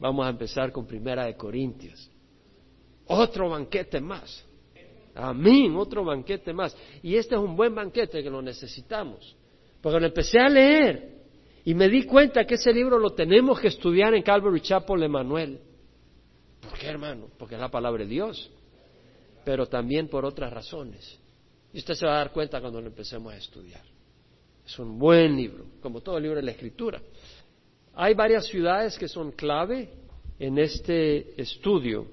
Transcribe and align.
Vamos 0.00 0.26
a 0.26 0.30
empezar 0.30 0.72
con 0.72 0.86
Primera 0.86 1.26
de 1.26 1.36
Corintios. 1.36 2.10
Otro 3.06 3.50
banquete 3.50 4.00
más. 4.00 4.44
Amén, 5.14 5.76
otro 5.76 6.04
banquete 6.04 6.52
más. 6.52 6.74
Y 7.02 7.16
este 7.16 7.34
es 7.34 7.40
un 7.40 7.54
buen 7.54 7.74
banquete 7.74 8.22
que 8.22 8.30
lo 8.30 8.40
necesitamos. 8.40 9.36
Porque 9.80 10.00
lo 10.00 10.06
empecé 10.06 10.38
a 10.38 10.48
leer 10.48 11.20
y 11.64 11.74
me 11.74 11.88
di 11.88 12.04
cuenta 12.04 12.46
que 12.46 12.54
ese 12.54 12.72
libro 12.72 12.98
lo 12.98 13.10
tenemos 13.10 13.60
que 13.60 13.68
estudiar 13.68 14.14
en 14.14 14.22
Calvary 14.22 14.60
Chapel 14.60 15.02
Emanuel. 15.02 15.60
¿Por 16.60 16.78
qué, 16.78 16.86
hermano? 16.86 17.28
Porque 17.38 17.54
es 17.56 17.60
la 17.60 17.70
palabra 17.70 18.02
de 18.04 18.08
Dios. 18.08 18.50
Pero 19.44 19.66
también 19.66 20.08
por 20.08 20.24
otras 20.24 20.52
razones. 20.52 21.18
Y 21.72 21.78
usted 21.78 21.94
se 21.94 22.06
va 22.06 22.14
a 22.14 22.18
dar 22.18 22.32
cuenta 22.32 22.60
cuando 22.60 22.80
lo 22.80 22.86
empecemos 22.86 23.32
a 23.32 23.36
estudiar. 23.36 23.82
Es 24.64 24.78
un 24.78 24.98
buen 24.98 25.36
libro, 25.36 25.66
como 25.82 26.00
todo 26.00 26.18
libro 26.18 26.36
de 26.36 26.42
la 26.42 26.52
Escritura. 26.52 27.00
Hay 28.02 28.14
varias 28.14 28.46
ciudades 28.46 28.96
que 28.96 29.08
son 29.08 29.32
clave 29.32 29.90
en 30.38 30.56
este 30.56 31.38
estudio. 31.38 32.06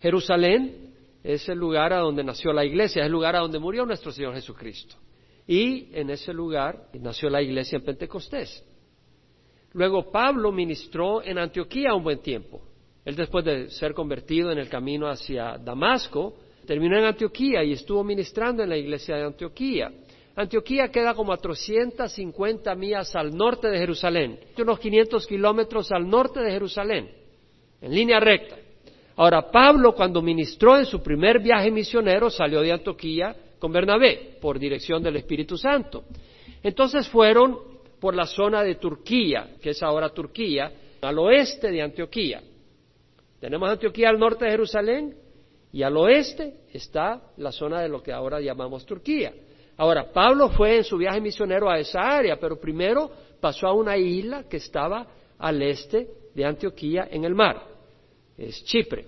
Jerusalén 0.00 0.92
es 1.22 1.48
el 1.48 1.56
lugar 1.56 1.92
a 1.92 1.98
donde 1.98 2.24
nació 2.24 2.52
la 2.52 2.64
iglesia, 2.64 3.02
es 3.02 3.06
el 3.06 3.12
lugar 3.12 3.36
a 3.36 3.38
donde 3.38 3.60
murió 3.60 3.86
nuestro 3.86 4.10
Señor 4.10 4.34
Jesucristo. 4.34 4.96
Y 5.46 5.90
en 5.92 6.10
ese 6.10 6.32
lugar 6.32 6.88
nació 6.94 7.30
la 7.30 7.42
iglesia 7.42 7.78
en 7.78 7.84
Pentecostés. 7.84 8.64
Luego 9.72 10.10
Pablo 10.10 10.50
ministró 10.50 11.22
en 11.22 11.38
Antioquía 11.38 11.94
un 11.94 12.02
buen 12.02 12.18
tiempo. 12.18 12.60
Él 13.04 13.14
después 13.14 13.44
de 13.44 13.70
ser 13.70 13.94
convertido 13.94 14.50
en 14.50 14.58
el 14.58 14.68
camino 14.68 15.06
hacia 15.06 15.58
Damasco, 15.58 16.38
terminó 16.66 16.98
en 16.98 17.04
Antioquía 17.04 17.62
y 17.62 17.70
estuvo 17.70 18.02
ministrando 18.02 18.64
en 18.64 18.70
la 18.70 18.76
iglesia 18.76 19.14
de 19.14 19.26
Antioquía. 19.26 19.92
Antioquía 20.36 20.88
queda 20.88 21.14
como 21.14 21.32
a 21.32 21.38
350 21.38 22.74
millas 22.74 23.16
al 23.16 23.34
norte 23.34 23.68
de 23.68 23.78
Jerusalén, 23.78 24.38
unos 24.58 24.78
500 24.78 25.26
kilómetros 25.26 25.90
al 25.90 26.08
norte 26.08 26.40
de 26.40 26.50
Jerusalén, 26.50 27.10
en 27.80 27.94
línea 27.94 28.20
recta. 28.20 28.56
Ahora, 29.16 29.50
Pablo 29.50 29.94
cuando 29.94 30.20
ministró 30.20 30.76
en 30.76 30.84
su 30.84 31.02
primer 31.02 31.40
viaje 31.40 31.70
misionero 31.70 32.28
salió 32.28 32.60
de 32.60 32.70
Antioquía 32.70 33.34
con 33.58 33.72
Bernabé 33.72 34.36
por 34.38 34.58
dirección 34.58 35.02
del 35.02 35.16
Espíritu 35.16 35.56
Santo. 35.56 36.04
Entonces 36.62 37.08
fueron 37.08 37.58
por 37.98 38.14
la 38.14 38.26
zona 38.26 38.62
de 38.62 38.74
Turquía, 38.74 39.54
que 39.62 39.70
es 39.70 39.82
ahora 39.82 40.10
Turquía, 40.10 40.70
al 41.00 41.18
oeste 41.18 41.70
de 41.70 41.80
Antioquía. 41.80 42.42
Tenemos 43.40 43.70
Antioquía 43.70 44.10
al 44.10 44.18
norte 44.18 44.44
de 44.44 44.50
Jerusalén 44.50 45.16
y 45.72 45.82
al 45.82 45.96
oeste 45.96 46.58
está 46.74 47.22
la 47.38 47.52
zona 47.52 47.80
de 47.80 47.88
lo 47.88 48.02
que 48.02 48.12
ahora 48.12 48.38
llamamos 48.38 48.84
Turquía. 48.84 49.32
Ahora, 49.76 50.10
Pablo 50.10 50.48
fue 50.50 50.78
en 50.78 50.84
su 50.84 50.96
viaje 50.96 51.20
misionero 51.20 51.68
a 51.70 51.78
esa 51.78 52.00
área, 52.00 52.36
pero 52.38 52.58
primero 52.58 53.10
pasó 53.40 53.66
a 53.66 53.72
una 53.72 53.96
isla 53.96 54.44
que 54.48 54.56
estaba 54.56 55.06
al 55.38 55.60
este 55.62 56.08
de 56.34 56.44
Antioquía 56.44 57.08
en 57.10 57.24
el 57.24 57.34
mar, 57.34 57.62
es 58.38 58.64
Chipre. 58.64 59.06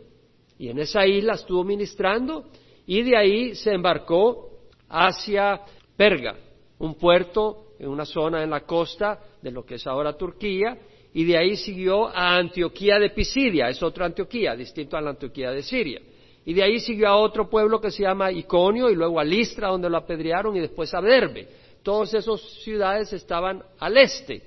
Y 0.59 0.69
en 0.69 0.79
esa 0.79 1.07
isla 1.07 1.35
estuvo 1.35 1.65
ministrando 1.65 2.47
y 2.87 3.03
de 3.03 3.17
ahí 3.17 3.55
se 3.55 3.73
embarcó 3.73 4.51
hacia 4.89 5.61
Perga, 5.97 6.37
un 6.79 6.95
puerto 6.95 7.75
en 7.79 7.89
una 7.89 8.05
zona 8.05 8.43
en 8.43 8.51
la 8.51 8.61
costa 8.61 9.21
de 9.41 9.51
lo 9.51 9.65
que 9.65 9.77
es 9.77 9.87
ahora 9.87 10.17
Turquía, 10.17 10.77
y 11.15 11.25
de 11.25 11.39
ahí 11.39 11.57
siguió 11.57 12.09
a 12.09 12.37
Antioquía 12.37 12.99
de 12.99 13.11
Pisidia, 13.11 13.69
es 13.69 13.83
otra 13.83 14.07
Antioquía, 14.07 14.55
distinto 14.55 14.97
a 14.97 15.01
la 15.01 15.11
Antioquía 15.11 15.51
de 15.51 15.63
Siria. 15.63 16.01
Y 16.49 16.55
de 16.55 16.63
ahí 16.63 16.81
siguió 16.81 17.09
a 17.09 17.17
otro 17.19 17.51
pueblo 17.51 17.79
que 17.79 17.91
se 17.91 18.05
llama 18.05 18.33
Iconio 18.33 18.89
y 18.89 18.95
luego 18.95 19.21
a 19.21 19.25
Listra 19.25 19.69
donde 19.69 19.91
lo 19.91 19.99
apedrearon 19.99 20.57
y 20.57 20.61
después 20.61 20.95
a 20.95 21.01
Derbe. 21.03 21.47
Todas 21.83 22.15
esas 22.15 22.41
ciudades 22.63 23.13
estaban 23.13 23.63
al 23.79 23.99
este. 23.99 24.43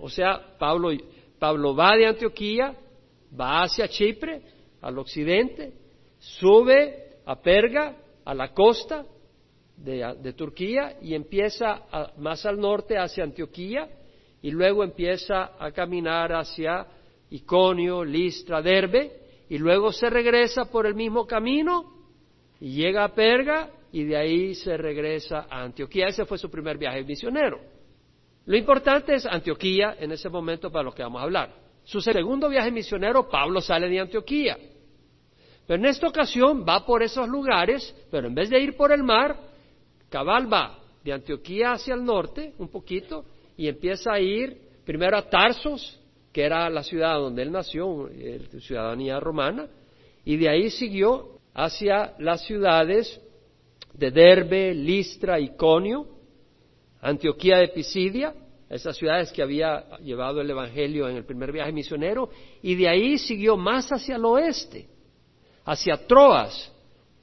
O 0.00 0.08
sea, 0.08 0.56
Pablo, 0.58 0.92
Pablo 1.38 1.76
va 1.76 1.94
de 1.94 2.06
Antioquía, 2.06 2.74
va 3.38 3.64
hacia 3.64 3.86
Chipre, 3.86 4.40
al 4.80 4.98
occidente, 4.98 5.74
sube 6.18 7.18
a 7.26 7.36
Perga, 7.38 7.98
a 8.24 8.32
la 8.32 8.54
costa 8.54 9.04
de, 9.76 10.32
Turquía 10.32 10.96
y 11.02 11.14
empieza 11.14 11.82
más 12.16 12.46
al 12.46 12.58
norte 12.58 12.96
hacia 12.96 13.24
Antioquía 13.24 13.90
y 14.40 14.50
luego 14.50 14.82
empieza 14.82 15.52
a 15.58 15.70
caminar 15.70 16.32
hacia 16.32 16.86
Iconio, 17.28 18.02
Listra, 18.02 18.62
Derbe 18.62 19.23
y 19.48 19.58
luego 19.58 19.92
se 19.92 20.08
regresa 20.10 20.64
por 20.66 20.86
el 20.86 20.94
mismo 20.94 21.26
camino 21.26 21.92
y 22.60 22.72
llega 22.72 23.04
a 23.04 23.14
Perga 23.14 23.70
y 23.92 24.04
de 24.04 24.16
ahí 24.16 24.54
se 24.54 24.76
regresa 24.76 25.46
a 25.48 25.62
Antioquía. 25.62 26.08
Ese 26.08 26.24
fue 26.24 26.38
su 26.38 26.50
primer 26.50 26.78
viaje 26.78 27.02
misionero. 27.04 27.60
Lo 28.46 28.56
importante 28.56 29.14
es 29.14 29.26
Antioquía 29.26 29.96
en 29.98 30.12
ese 30.12 30.28
momento 30.28 30.70
para 30.70 30.84
lo 30.84 30.92
que 30.92 31.02
vamos 31.02 31.20
a 31.20 31.24
hablar. 31.24 31.54
Su 31.84 32.00
segundo 32.00 32.48
viaje 32.48 32.70
misionero, 32.70 33.28
Pablo 33.28 33.60
sale 33.60 33.88
de 33.88 34.00
Antioquía. 34.00 34.56
Pero 35.66 35.78
en 35.78 35.86
esta 35.86 36.08
ocasión 36.08 36.64
va 36.68 36.84
por 36.84 37.02
esos 37.02 37.28
lugares, 37.28 37.94
pero 38.10 38.26
en 38.26 38.34
vez 38.34 38.50
de 38.50 38.60
ir 38.60 38.76
por 38.76 38.92
el 38.92 39.02
mar, 39.02 39.38
cabal 40.10 40.52
va 40.52 40.78
de 41.02 41.12
Antioquía 41.12 41.72
hacia 41.72 41.94
el 41.94 42.04
norte 42.04 42.54
un 42.58 42.68
poquito 42.68 43.24
y 43.56 43.68
empieza 43.68 44.12
a 44.12 44.20
ir 44.20 44.58
primero 44.84 45.16
a 45.16 45.28
Tarsos, 45.28 46.00
que 46.34 46.42
era 46.42 46.68
la 46.68 46.82
ciudad 46.82 47.14
donde 47.20 47.42
él 47.42 47.52
nació, 47.52 48.10
ciudadanía 48.58 49.20
romana, 49.20 49.68
y 50.24 50.36
de 50.36 50.48
ahí 50.48 50.68
siguió 50.68 51.38
hacia 51.54 52.14
las 52.18 52.44
ciudades 52.44 53.20
de 53.92 54.10
Derbe, 54.10 54.74
Listra, 54.74 55.38
Iconio, 55.38 56.08
Antioquía 57.00 57.58
de 57.58 57.68
Pisidia, 57.68 58.34
esas 58.68 58.96
ciudades 58.96 59.30
que 59.30 59.42
había 59.42 59.96
llevado 59.98 60.40
el 60.40 60.50
Evangelio 60.50 61.08
en 61.08 61.18
el 61.18 61.24
primer 61.24 61.52
viaje 61.52 61.70
misionero, 61.70 62.28
y 62.60 62.74
de 62.74 62.88
ahí 62.88 63.16
siguió 63.16 63.56
más 63.56 63.92
hacia 63.92 64.16
el 64.16 64.24
oeste, 64.24 64.88
hacia 65.64 66.04
Troas, 66.04 66.72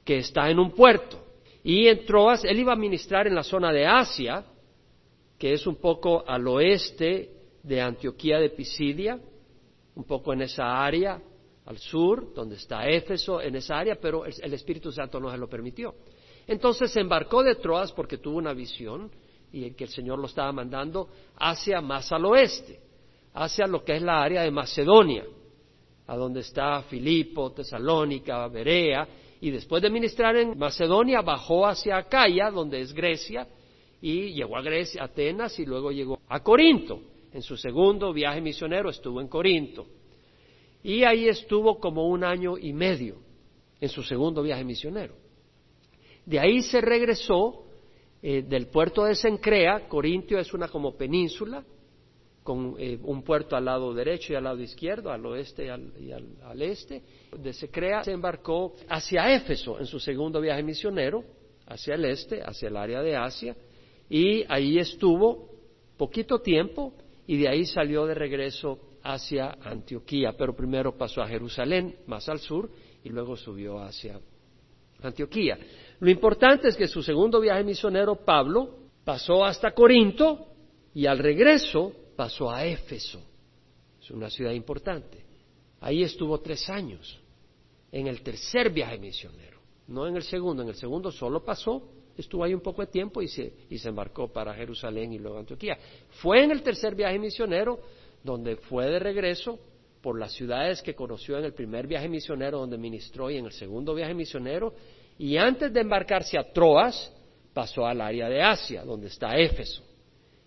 que 0.06 0.16
está 0.16 0.48
en 0.48 0.58
un 0.58 0.70
puerto. 0.70 1.22
Y 1.62 1.86
en 1.86 2.06
Troas 2.06 2.46
él 2.46 2.60
iba 2.60 2.72
a 2.72 2.76
ministrar 2.76 3.26
en 3.26 3.34
la 3.34 3.42
zona 3.42 3.72
de 3.72 3.84
Asia, 3.84 4.42
que 5.38 5.52
es 5.52 5.66
un 5.66 5.76
poco 5.76 6.24
al 6.26 6.48
oeste 6.48 7.41
de 7.62 7.80
Antioquía 7.80 8.38
de 8.38 8.50
Pisidia, 8.50 9.18
un 9.94 10.04
poco 10.04 10.32
en 10.32 10.42
esa 10.42 10.84
área, 10.84 11.20
al 11.64 11.78
sur, 11.78 12.34
donde 12.34 12.56
está 12.56 12.88
Éfeso, 12.88 13.40
en 13.40 13.56
esa 13.56 13.78
área, 13.78 13.96
pero 14.00 14.24
el 14.24 14.54
Espíritu 14.54 14.90
Santo 14.90 15.20
no 15.20 15.30
se 15.30 15.38
lo 15.38 15.48
permitió. 15.48 15.94
Entonces 16.46 16.90
se 16.90 17.00
embarcó 17.00 17.42
de 17.42 17.54
Troas 17.56 17.92
porque 17.92 18.18
tuvo 18.18 18.38
una 18.38 18.52
visión 18.52 19.10
y 19.52 19.70
que 19.72 19.84
el 19.84 19.90
Señor 19.90 20.18
lo 20.18 20.26
estaba 20.26 20.50
mandando 20.50 21.08
hacia 21.36 21.80
más 21.80 22.10
al 22.10 22.24
oeste, 22.24 22.80
hacia 23.34 23.66
lo 23.66 23.84
que 23.84 23.96
es 23.96 24.02
la 24.02 24.22
área 24.22 24.42
de 24.42 24.50
Macedonia, 24.50 25.24
a 26.06 26.16
donde 26.16 26.40
está 26.40 26.82
Filipo, 26.82 27.52
Tesalónica, 27.52 28.48
Berea, 28.48 29.06
y 29.40 29.50
después 29.50 29.82
de 29.82 29.90
ministrar 29.90 30.36
en 30.36 30.58
Macedonia 30.58 31.20
bajó 31.20 31.66
hacia 31.66 31.96
Acaya, 31.96 32.50
donde 32.50 32.80
es 32.80 32.92
Grecia, 32.92 33.46
y 34.00 34.32
llegó 34.32 34.56
a 34.56 34.62
Grecia, 34.62 35.04
Atenas, 35.04 35.58
y 35.60 35.66
luego 35.66 35.92
llegó 35.92 36.18
a 36.28 36.42
Corinto 36.42 37.11
en 37.32 37.42
su 37.42 37.56
segundo 37.56 38.12
viaje 38.12 38.40
misionero 38.40 38.90
estuvo 38.90 39.20
en 39.20 39.28
Corinto. 39.28 39.86
Y 40.82 41.04
ahí 41.04 41.28
estuvo 41.28 41.78
como 41.78 42.08
un 42.08 42.24
año 42.24 42.58
y 42.58 42.72
medio 42.72 43.18
en 43.80 43.88
su 43.88 44.02
segundo 44.02 44.42
viaje 44.42 44.64
misionero. 44.64 45.14
De 46.26 46.38
ahí 46.38 46.62
se 46.62 46.80
regresó 46.80 47.64
eh, 48.22 48.42
del 48.42 48.66
puerto 48.68 49.04
de 49.04 49.14
Sencrea, 49.14 49.88
Corintio 49.88 50.38
es 50.38 50.52
una 50.54 50.68
como 50.68 50.96
península, 50.96 51.64
con 52.42 52.74
eh, 52.78 52.98
un 53.02 53.22
puerto 53.22 53.56
al 53.56 53.64
lado 53.64 53.94
derecho 53.94 54.32
y 54.32 54.36
al 54.36 54.44
lado 54.44 54.60
izquierdo, 54.60 55.10
al 55.10 55.24
oeste 55.26 55.66
y, 55.66 55.68
al, 55.68 56.36
al, 56.42 56.62
este. 56.62 57.02
De 57.36 57.52
Sencrea 57.52 58.02
se 58.04 58.12
embarcó 58.12 58.74
hacia 58.88 59.32
Éfeso 59.32 59.78
en 59.78 59.86
su 59.86 59.98
segundo 59.98 60.40
viaje 60.40 60.62
misionero, 60.62 61.24
hacia 61.66 61.94
el 61.94 62.04
este, 62.04 62.42
hacia 62.42 62.68
el 62.68 62.76
área 62.76 63.02
de 63.02 63.16
Asia, 63.16 63.56
y 64.08 64.44
ahí 64.48 64.78
estuvo 64.78 65.48
poquito 65.96 66.40
tiempo 66.40 66.92
y 67.26 67.36
de 67.36 67.48
ahí 67.48 67.64
salió 67.64 68.06
de 68.06 68.14
regreso 68.14 68.78
hacia 69.02 69.56
Antioquía, 69.62 70.34
pero 70.36 70.54
primero 70.54 70.96
pasó 70.96 71.22
a 71.22 71.28
Jerusalén, 71.28 71.96
más 72.06 72.28
al 72.28 72.38
sur, 72.38 72.70
y 73.04 73.08
luego 73.08 73.36
subió 73.36 73.78
hacia 73.80 74.20
Antioquía. 75.02 75.58
Lo 76.00 76.10
importante 76.10 76.68
es 76.68 76.76
que 76.76 76.88
su 76.88 77.02
segundo 77.02 77.40
viaje 77.40 77.64
misionero, 77.64 78.16
Pablo, 78.16 78.78
pasó 79.04 79.44
hasta 79.44 79.72
Corinto 79.72 80.46
y 80.94 81.06
al 81.06 81.18
regreso 81.18 81.92
pasó 82.16 82.50
a 82.50 82.64
Éfeso. 82.64 83.22
Es 84.00 84.10
una 84.10 84.30
ciudad 84.30 84.52
importante. 84.52 85.24
Ahí 85.80 86.02
estuvo 86.02 86.40
tres 86.40 86.68
años, 86.68 87.20
en 87.90 88.06
el 88.06 88.22
tercer 88.22 88.70
viaje 88.70 88.98
misionero, 88.98 89.60
no 89.88 90.06
en 90.06 90.16
el 90.16 90.22
segundo. 90.22 90.62
En 90.62 90.68
el 90.68 90.76
segundo 90.76 91.10
solo 91.10 91.44
pasó 91.44 91.88
estuvo 92.16 92.44
ahí 92.44 92.54
un 92.54 92.60
poco 92.60 92.82
de 92.82 92.88
tiempo 92.88 93.22
y 93.22 93.28
se, 93.28 93.52
y 93.70 93.78
se 93.78 93.88
embarcó 93.88 94.32
para 94.32 94.54
Jerusalén 94.54 95.12
y 95.12 95.18
luego 95.18 95.38
Antioquía. 95.38 95.78
Fue 96.20 96.42
en 96.42 96.50
el 96.50 96.62
tercer 96.62 96.94
viaje 96.94 97.18
misionero 97.18 97.80
donde 98.22 98.56
fue 98.56 98.86
de 98.86 98.98
regreso 98.98 99.58
por 100.00 100.18
las 100.18 100.32
ciudades 100.32 100.82
que 100.82 100.94
conoció 100.94 101.38
en 101.38 101.44
el 101.44 101.54
primer 101.54 101.86
viaje 101.86 102.08
misionero 102.08 102.58
donde 102.58 102.76
ministró 102.76 103.30
y 103.30 103.36
en 103.36 103.46
el 103.46 103.52
segundo 103.52 103.94
viaje 103.94 104.14
misionero. 104.14 104.74
Y 105.18 105.36
antes 105.36 105.72
de 105.72 105.80
embarcarse 105.80 106.36
a 106.38 106.52
Troas 106.52 107.12
pasó 107.54 107.86
al 107.86 108.00
área 108.00 108.28
de 108.28 108.42
Asia 108.42 108.84
donde 108.84 109.06
está 109.06 109.36
Éfeso. 109.36 109.84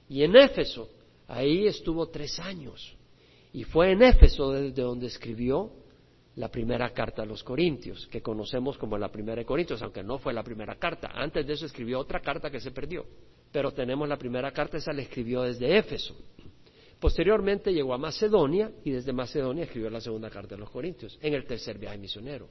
Y 0.09 0.23
en 0.23 0.35
Éfeso 0.35 0.89
ahí 1.27 1.67
estuvo 1.67 2.07
tres 2.07 2.39
años. 2.39 2.95
Y 3.53 3.63
fue 3.63 3.91
en 3.91 4.03
Éfeso 4.03 4.51
desde 4.51 4.81
donde 4.81 5.07
escribió 5.07 5.71
la 6.35 6.49
primera 6.49 6.89
carta 6.89 7.21
a 7.21 7.25
los 7.25 7.43
Corintios, 7.43 8.07
que 8.07 8.21
conocemos 8.21 8.77
como 8.77 8.97
la 8.97 9.09
primera 9.09 9.37
de 9.37 9.45
Corintios, 9.45 9.81
aunque 9.81 10.03
no 10.03 10.17
fue 10.17 10.33
la 10.33 10.43
primera 10.43 10.75
carta. 10.75 11.11
Antes 11.13 11.47
de 11.47 11.53
eso 11.53 11.65
escribió 11.65 11.99
otra 11.99 12.19
carta 12.19 12.49
que 12.49 12.59
se 12.59 12.71
perdió. 12.71 13.05
Pero 13.51 13.71
tenemos 13.71 14.07
la 14.09 14.17
primera 14.17 14.51
carta, 14.51 14.77
esa 14.77 14.91
la 14.91 15.01
escribió 15.01 15.43
desde 15.43 15.77
Éfeso. 15.77 16.15
Posteriormente 16.99 17.71
llegó 17.71 17.93
a 17.93 17.97
Macedonia 17.97 18.71
y 18.83 18.91
desde 18.91 19.13
Macedonia 19.13 19.63
escribió 19.63 19.89
la 19.89 20.01
segunda 20.01 20.29
carta 20.29 20.55
a 20.55 20.57
los 20.57 20.69
Corintios, 20.69 21.17
en 21.21 21.33
el 21.33 21.45
tercer 21.45 21.77
viaje 21.77 21.97
misionero. 21.97 22.49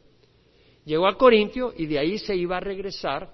Llegó 0.87 1.07
a 1.07 1.17
Corintio 1.17 1.73
y 1.77 1.87
de 1.87 1.99
ahí 1.99 2.19
se 2.19 2.37
iba 2.37 2.57
a 2.57 2.61
regresar 2.61 3.33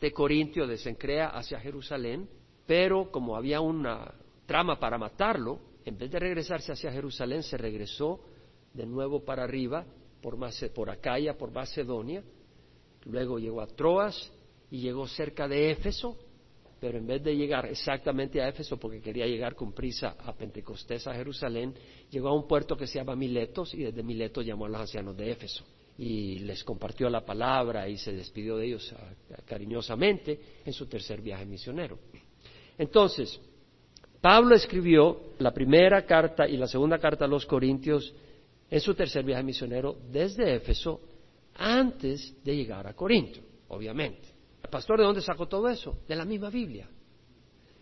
de 0.00 0.12
Corintio, 0.12 0.66
de 0.66 0.76
Sencrea 0.78 1.28
hacia 1.28 1.60
Jerusalén, 1.60 2.28
pero 2.66 3.10
como 3.10 3.36
había 3.36 3.60
una 3.60 4.14
trama 4.46 4.78
para 4.78 4.98
matarlo, 4.98 5.58
en 5.84 5.98
vez 5.98 6.10
de 6.10 6.18
regresarse 6.18 6.72
hacia 6.72 6.92
Jerusalén, 6.92 7.42
se 7.42 7.56
regresó 7.56 8.20
de 8.76 8.86
nuevo 8.86 9.24
para 9.24 9.44
arriba, 9.44 9.86
por, 10.20 10.36
por 10.74 10.90
Acaya, 10.90 11.36
por 11.36 11.50
Macedonia, 11.50 12.22
luego 13.04 13.38
llegó 13.38 13.60
a 13.60 13.66
Troas 13.66 14.32
y 14.70 14.80
llegó 14.80 15.06
cerca 15.06 15.48
de 15.48 15.70
Éfeso, 15.70 16.18
pero 16.78 16.98
en 16.98 17.06
vez 17.06 17.22
de 17.22 17.34
llegar 17.34 17.66
exactamente 17.66 18.40
a 18.42 18.48
Éfeso, 18.48 18.76
porque 18.76 19.00
quería 19.00 19.26
llegar 19.26 19.54
con 19.54 19.72
prisa 19.72 20.16
a 20.18 20.34
Pentecostés, 20.34 21.06
a 21.06 21.14
Jerusalén, 21.14 21.74
llegó 22.10 22.28
a 22.28 22.34
un 22.34 22.46
puerto 22.46 22.76
que 22.76 22.86
se 22.86 22.98
llama 22.98 23.16
Miletos 23.16 23.72
y 23.74 23.84
desde 23.84 24.02
Miletos 24.02 24.44
llamó 24.44 24.66
a 24.66 24.68
los 24.68 24.80
ancianos 24.82 25.16
de 25.16 25.30
Éfeso 25.30 25.64
y 25.98 26.40
les 26.40 26.62
compartió 26.62 27.08
la 27.08 27.24
palabra 27.24 27.88
y 27.88 27.96
se 27.96 28.12
despidió 28.12 28.58
de 28.58 28.66
ellos 28.66 28.94
cariñosamente 29.46 30.38
en 30.64 30.72
su 30.74 30.86
tercer 30.86 31.22
viaje 31.22 31.46
misionero. 31.46 31.98
Entonces, 32.76 33.40
Pablo 34.20 34.54
escribió 34.54 35.20
la 35.38 35.52
primera 35.52 36.04
carta 36.04 36.46
y 36.46 36.58
la 36.58 36.66
segunda 36.66 36.98
carta 36.98 37.24
a 37.24 37.28
los 37.28 37.46
Corintios 37.46 38.14
en 38.70 38.80
su 38.80 38.94
tercer 38.94 39.24
viaje 39.24 39.42
misionero 39.42 39.96
desde 40.10 40.54
Éfeso 40.54 41.00
antes 41.54 42.34
de 42.42 42.56
llegar 42.56 42.86
a 42.86 42.94
Corinto, 42.94 43.40
obviamente. 43.68 44.28
¿El 44.62 44.70
pastor 44.70 44.98
de 44.98 45.04
dónde 45.04 45.22
sacó 45.22 45.46
todo 45.46 45.68
eso? 45.68 45.98
De 46.08 46.16
la 46.16 46.24
misma 46.24 46.50
Biblia. 46.50 46.88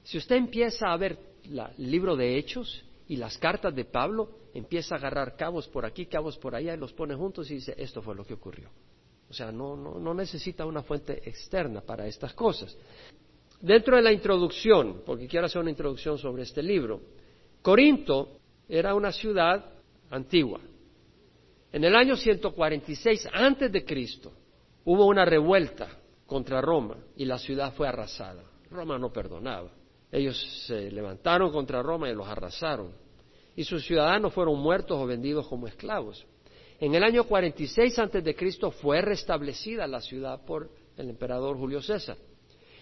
Si 0.03 0.19
usted 0.19 0.37
empieza 0.37 0.93
a 0.93 0.97
ver 0.97 1.19
el 1.45 1.91
libro 1.91 2.15
de 2.15 2.37
Hechos 2.37 2.85
y 3.09 3.17
las 3.17 3.39
cartas 3.39 3.75
de 3.75 3.85
Pablo, 3.87 4.31
empieza 4.53 4.95
a 4.95 4.99
agarrar 4.99 5.37
cabos 5.37 5.67
por 5.69 5.85
aquí, 5.87 6.07
cabos 6.07 6.37
por 6.37 6.55
allá 6.55 6.75
y 6.75 6.77
los 6.77 6.93
pone 6.93 7.15
juntos 7.15 7.51
y 7.51 7.55
dice, 7.55 7.75
esto 7.77 8.03
fue 8.03 8.15
lo 8.15 8.25
que 8.25 8.35
ocurrió. 8.35 8.71
O 9.29 9.33
sea, 9.33 9.51
no, 9.51 9.77
no, 9.77 9.99
no 9.99 10.15
necesita 10.15 10.67
una 10.67 10.83
fuente 10.83 11.27
externa 11.29 11.81
para 11.81 12.07
estas 12.07 12.35
cosas. 12.35 12.77
Dentro 13.61 13.97
de 13.97 14.03
la 14.03 14.13
introducción, 14.13 15.03
porque 15.07 15.27
quiero 15.27 15.47
hacer 15.47 15.63
una 15.63 15.71
introducción 15.71 16.19
sobre 16.19 16.43
este 16.43 16.63
libro, 16.63 17.01
Corinto 17.63 18.41
era 18.69 18.95
una 18.95 19.11
ciudad 19.11 19.65
antigua. 20.11 20.61
En 21.75 21.83
el 21.83 21.97
año 21.97 22.17
146 22.17 23.31
antes 23.33 23.73
de 23.73 23.85
Cristo 23.85 24.31
hubo 24.85 25.07
una 25.07 25.25
revuelta 25.25 25.89
contra 26.25 26.61
Roma 26.61 26.99
y 27.17 27.25
la 27.25 27.37
ciudad 27.37 27.75
fue 27.75 27.89
arrasada. 27.89 28.45
Roma 28.71 28.97
no 28.97 29.13
perdonaba. 29.13 29.73
Ellos 30.13 30.41
se 30.69 30.89
levantaron 30.93 31.51
contra 31.51 31.83
Roma 31.83 32.09
y 32.09 32.15
los 32.15 32.29
arrasaron. 32.29 32.93
Y 33.57 33.65
sus 33.65 33.85
ciudadanos 33.85 34.33
fueron 34.33 34.61
muertos 34.61 34.97
o 34.97 35.05
vendidos 35.05 35.49
como 35.49 35.67
esclavos. 35.67 36.25
En 36.79 36.95
el 36.95 37.03
año 37.03 37.25
46 37.25 37.99
antes 37.99 38.23
de 38.23 38.37
Cristo 38.37 38.71
fue 38.71 39.01
restablecida 39.01 39.89
la 39.89 40.01
ciudad 40.01 40.45
por 40.45 40.71
el 40.97 41.11
emperador 41.11 41.57
Julio 41.57 41.83
César. 41.83 42.17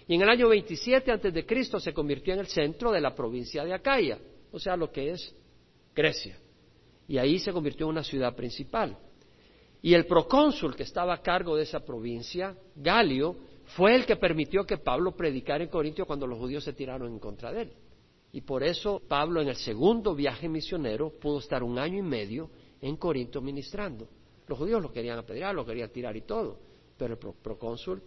Y 0.06 0.16
en 0.16 0.20
el 0.20 0.28
año 0.28 0.50
27 0.50 1.10
antes 1.10 1.32
de 1.32 1.46
Cristo 1.46 1.80
se 1.80 1.94
convirtió 1.94 2.34
en 2.34 2.40
el 2.40 2.46
centro 2.46 2.92
de 2.92 3.00
la 3.00 3.14
provincia 3.14 3.64
de 3.64 3.72
Acaya, 3.72 4.18
o 4.50 4.58
sea, 4.58 4.76
lo 4.76 4.92
que 4.92 5.12
es 5.12 5.34
Grecia. 5.94 6.36
Y 7.12 7.19
ahí 7.19 7.38
se 7.38 7.53
convirtió 7.53 7.85
en 7.85 7.91
una 7.91 8.03
ciudad 8.03 8.35
principal. 8.35 8.97
Y 9.82 9.93
el 9.93 10.06
procónsul 10.06 10.75
que 10.75 10.85
estaba 10.85 11.12
a 11.12 11.20
cargo 11.20 11.55
de 11.55 11.64
esa 11.64 11.81
provincia, 11.81 12.56
Galio, 12.75 13.37
fue 13.76 13.94
el 13.94 14.06
que 14.06 14.17
permitió 14.17 14.64
que 14.64 14.79
Pablo 14.79 15.14
predicara 15.14 15.62
en 15.62 15.69
Corintio 15.69 16.06
cuando 16.06 16.26
los 16.26 16.38
judíos 16.38 16.64
se 16.64 16.73
tiraron 16.73 17.12
en 17.12 17.19
contra 17.19 17.53
de 17.53 17.62
él. 17.64 17.73
Y 18.32 18.41
por 18.41 18.62
eso 18.62 19.03
Pablo 19.06 19.43
en 19.43 19.49
el 19.49 19.56
segundo 19.56 20.14
viaje 20.14 20.49
misionero 20.49 21.11
pudo 21.20 21.41
estar 21.41 21.62
un 21.62 21.79
año 21.79 21.99
y 21.99 22.03
medio 22.03 22.49
en 22.81 22.97
Corinto 22.97 23.43
ministrando. 23.43 24.09
Los 24.47 24.59
judíos 24.59 24.81
lo 24.81 24.91
querían 24.91 25.19
apedrear, 25.19 25.55
lo 25.55 25.67
querían 25.67 25.91
tirar 25.91 26.17
y 26.17 26.23
todo, 26.23 26.61
pero 26.97 27.12
el 27.12 27.19
procónsul 27.43 28.03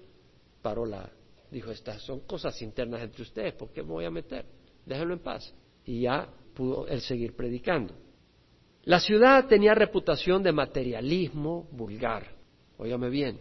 paró 0.63 0.83
la, 0.83 1.07
Dijo, 1.51 1.69
estas 1.69 2.01
son 2.01 2.21
cosas 2.21 2.59
internas 2.63 3.03
entre 3.03 3.21
ustedes, 3.21 3.53
¿por 3.53 3.69
qué 3.69 3.83
me 3.83 3.89
voy 3.89 4.05
a 4.05 4.09
meter? 4.09 4.47
Déjenlo 4.83 5.13
en 5.13 5.19
paz. 5.19 5.53
Y 5.85 6.01
ya 6.01 6.27
pudo 6.55 6.87
él 6.87 7.01
seguir 7.01 7.35
predicando. 7.35 8.04
La 8.85 8.99
ciudad 8.99 9.47
tenía 9.47 9.73
reputación 9.73 10.43
de 10.43 10.51
materialismo 10.51 11.67
vulgar. 11.71 12.31
Óigame 12.77 13.09
bien. 13.09 13.39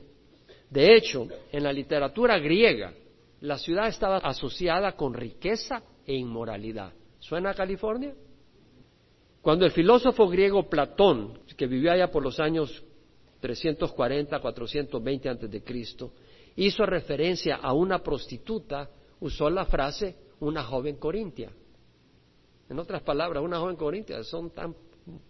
De 0.71 0.97
hecho, 0.97 1.29
en 1.53 1.63
la 1.63 1.73
literatura 1.73 2.39
griega, 2.39 2.93
la 3.41 3.59
ciudad 3.59 3.89
estaba 3.89 4.19
asociada 4.19 4.93
con 4.93 5.13
riqueza 5.13 5.83
e 6.07 6.15
inmoralidad. 6.15 6.93
¿Suena 7.19 7.51
a 7.51 7.55
California? 7.55 8.15
Cuando 9.43 9.67
el 9.67 9.73
filósofo 9.73 10.27
griego 10.29 10.69
Platón, 10.69 11.41
que 11.57 11.67
vivió 11.67 11.93
allá 11.93 12.11
por 12.11 12.23
los 12.23 12.41
años 12.41 12.83
340, 13.41 14.41
420 14.41 15.29
antes 15.29 15.51
de 15.51 15.63
Cristo, 15.63 16.13
hizo 16.57 16.87
referencia 16.87 17.57
a 17.57 17.75
una 17.75 17.99
prostituta, 18.03 18.89
usó 19.21 19.51
la 19.51 19.67
frase 19.67 20.17
una 20.41 20.65
joven 20.65 20.97
corintia. 20.97 21.51
En 22.71 22.79
otras 22.79 23.03
palabras, 23.03 23.43
una 23.43 23.59
joven 23.59 23.77
corintia 23.77 24.25
son 24.25 24.51
tan, 24.51 24.75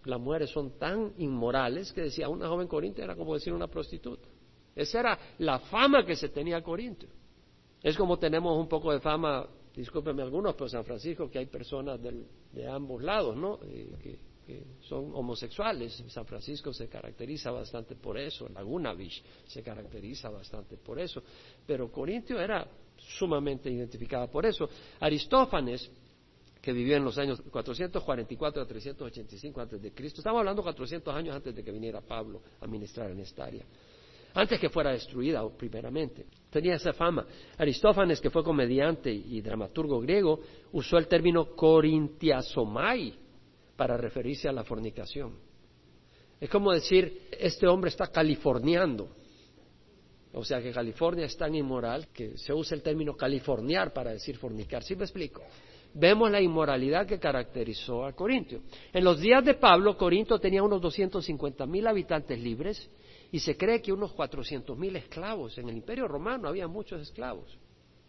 las 0.05 0.19
mujeres 0.19 0.49
son 0.49 0.77
tan 0.77 1.13
inmorales 1.17 1.91
que 1.91 2.01
decía 2.01 2.29
una 2.29 2.47
joven 2.47 2.67
corintia 2.67 3.03
era 3.03 3.15
como 3.15 3.33
decir 3.33 3.53
una 3.53 3.67
prostituta. 3.67 4.27
Esa 4.75 4.99
era 4.99 5.19
la 5.39 5.59
fama 5.59 6.05
que 6.05 6.15
se 6.15 6.29
tenía 6.29 6.61
Corintio. 6.61 7.09
Es 7.81 7.95
como 7.95 8.17
tenemos 8.17 8.57
un 8.57 8.67
poco 8.67 8.91
de 8.91 8.99
fama, 8.99 9.47
discúlpenme 9.73 10.21
algunos, 10.21 10.55
pero 10.55 10.67
San 10.67 10.83
Francisco, 10.83 11.29
que 11.29 11.39
hay 11.39 11.45
personas 11.45 11.99
de 12.01 12.67
ambos 12.67 13.01
lados, 13.01 13.37
¿no? 13.37 13.59
Eh, 13.63 13.95
que 14.45 14.63
son 14.81 15.11
homosexuales. 15.13 16.03
San 16.07 16.25
Francisco 16.25 16.71
se 16.73 16.87
caracteriza 16.87 17.51
bastante 17.51 17.95
por 17.95 18.17
eso, 18.17 18.47
Laguna 18.49 18.93
Beach 18.93 19.23
se 19.47 19.63
caracteriza 19.63 20.29
bastante 20.29 20.77
por 20.77 20.99
eso, 20.99 21.23
pero 21.65 21.91
Corintio 21.91 22.39
era 22.39 22.67
sumamente 22.97 23.69
identificada 23.69 24.27
por 24.27 24.45
eso. 24.45 24.69
Aristófanes, 24.99 25.89
que 26.65 26.73
vivió 26.73 26.97
en 26.97 27.03
los 27.05 27.15
años 27.19 27.39
444 27.51 28.63
a 28.63 28.65
385 28.65 29.61
antes 29.61 29.79
de 29.79 29.93
Cristo, 29.93 30.21
estamos 30.21 30.39
hablando 30.39 30.63
400 30.63 31.13
años 31.15 31.35
antes 31.35 31.55
de 31.55 31.63
que 31.63 31.71
viniera 31.71 32.01
Pablo 32.01 32.41
a 32.59 32.65
ministrar 32.65 33.11
en 33.11 33.19
esta 33.19 33.45
área. 33.45 33.63
Antes 34.33 34.59
que 34.59 34.69
fuera 34.69 34.91
destruida, 34.91 35.47
primeramente. 35.55 36.25
Tenía 36.49 36.73
esa 36.73 36.91
fama. 36.91 37.25
Aristófanes, 37.57 38.19
que 38.19 38.31
fue 38.31 38.43
comediante 38.43 39.11
y 39.11 39.39
dramaturgo 39.41 40.01
griego, 40.01 40.41
usó 40.71 40.97
el 40.97 41.07
término 41.07 41.55
corintiasomai, 41.55 43.13
para 43.75 43.95
referirse 43.95 44.49
a 44.49 44.51
la 44.51 44.63
fornicación. 44.63 45.35
Es 46.39 46.49
como 46.49 46.71
decir, 46.71 47.27
este 47.31 47.67
hombre 47.67 47.89
está 47.89 48.07
californiando. 48.07 49.09
O 50.33 50.43
sea 50.43 50.61
que 50.61 50.71
California 50.71 51.25
es 51.25 51.37
tan 51.37 51.53
inmoral 51.53 52.07
que 52.07 52.37
se 52.37 52.53
usa 52.53 52.75
el 52.75 52.81
término 52.81 53.15
californiar 53.15 53.93
para 53.93 54.11
decir 54.11 54.37
fornicar. 54.37 54.83
¿Sí 54.83 54.95
me 54.95 55.03
explico? 55.03 55.43
Vemos 55.97 56.29
la 56.29 56.41
inmoralidad 56.41 57.07
que 57.07 57.19
caracterizó 57.19 58.05
a 58.05 58.11
Corintio. 58.11 58.63
En 58.91 59.05
los 59.05 59.17
días 59.21 59.45
de 59.45 59.53
Pablo, 59.53 59.97
Corinto 59.97 60.37
tenía 60.39 60.61
unos 60.61 60.81
250 60.81 61.65
mil 61.65 61.87
habitantes 61.87 62.37
libres 62.37 62.89
y 63.31 63.39
se 63.39 63.55
cree 63.55 63.81
que 63.81 63.93
unos 63.93 64.11
400 64.11 64.77
mil 64.77 64.93
esclavos. 64.97 65.57
En 65.57 65.69
el 65.69 65.77
Imperio 65.77 66.05
Romano 66.09 66.49
había 66.49 66.67
muchos 66.67 67.01
esclavos. 67.01 67.57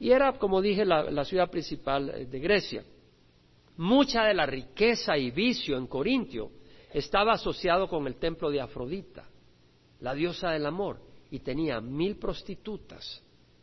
Y 0.01 0.11
era, 0.11 0.33
como 0.33 0.61
dije, 0.61 0.85
la 0.85 1.25
ciudad 1.25 1.49
principal 1.49 2.29
de 2.29 2.41
Grecia. 2.41 2.85
Mucha 3.77 4.25
de 4.25 4.35
la 4.35 4.47
riqueza 4.47 5.17
y 5.17 5.31
vicio 5.31 5.77
en 5.77 5.87
Corintio 5.87 6.51
estaba 6.93 7.35
asociado 7.35 7.87
con 7.87 8.05
el 8.09 8.17
templo 8.17 8.51
de 8.51 8.61
Afrodita, 8.61 9.29
la 10.01 10.13
diosa 10.13 10.51
del 10.51 10.67
amor, 10.67 10.99
y 11.31 11.39
tenía 11.39 11.81
mil 11.81 12.17
prostitutas 12.17 13.23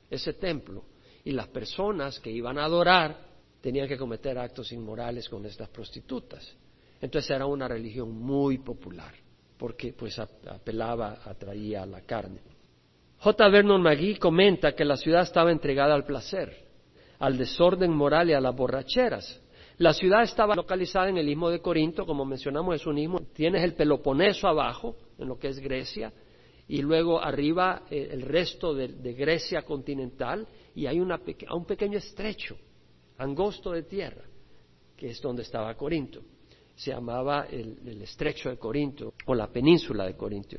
ese 0.10 0.32
templo, 0.34 0.86
y 1.26 1.32
las 1.32 1.48
personas 1.50 2.22
que 2.22 2.32
iban 2.32 2.58
a 2.58 2.66
adorar 2.66 3.33
tenían 3.64 3.88
que 3.88 3.98
cometer 3.98 4.38
actos 4.38 4.74
inmorales 4.74 5.30
con 5.30 5.46
estas 5.46 5.70
prostitutas. 5.70 6.54
Entonces 7.00 7.32
era 7.32 7.46
una 7.46 7.66
religión 7.66 8.12
muy 8.12 8.58
popular, 8.58 9.14
porque 9.58 9.94
pues 9.94 10.20
apelaba, 10.20 11.22
atraía 11.24 11.84
a 11.84 11.86
la 11.86 12.02
carne. 12.02 12.42
J. 13.20 13.48
Vernon 13.48 13.82
McGee 13.82 14.20
comenta 14.20 14.76
que 14.76 14.84
la 14.84 14.98
ciudad 14.98 15.22
estaba 15.22 15.50
entregada 15.50 15.96
al 15.96 16.06
placer, 16.06 16.54
al 17.20 17.38
desorden 17.38 17.94
moral 17.94 18.30
y 18.30 18.34
a 18.34 18.42
las 18.42 18.54
borracheras. 18.54 19.42
La 19.78 19.94
ciudad 19.94 20.24
estaba 20.24 20.56
localizada 20.56 21.08
en 21.08 21.18
el 21.18 21.30
istmo 21.30 21.50
de 21.50 21.62
Corinto, 21.62 22.06
como 22.06 22.26
mencionamos, 22.26 22.76
es 22.76 22.86
un 22.86 22.98
istmo. 22.98 23.22
Tienes 23.34 23.64
el 23.64 23.76
Peloponeso 23.76 24.50
abajo, 24.50 24.98
en 25.18 25.30
lo 25.30 25.40
que 25.40 25.48
es 25.48 25.60
Grecia, 25.60 26.12
y 26.68 26.82
luego 26.82 27.22
arriba 27.22 27.84
eh, 27.90 28.10
el 28.12 28.24
resto 28.24 28.74
de, 28.74 29.14
Grecia 29.14 29.62
continental, 29.62 30.46
y 30.76 30.86
hay 30.86 31.00
una, 31.00 31.22
un 31.54 31.66
pequeño 31.66 31.98
estrecho, 31.98 32.58
angosto 33.24 33.72
de 33.72 33.84
tierra, 33.84 34.24
que 34.96 35.10
es 35.10 35.22
donde 35.22 35.42
estaba 35.44 35.74
Corinto. 35.76 36.22
Se 36.76 36.92
llamaba 36.92 37.48
el, 37.50 38.02
estrecho 38.02 38.50
de 38.50 38.58
Corinto 38.58 39.14
o 39.26 39.36
la 39.36 39.48
península 39.48 40.06
de 40.06 40.16
Corinto. 40.16 40.58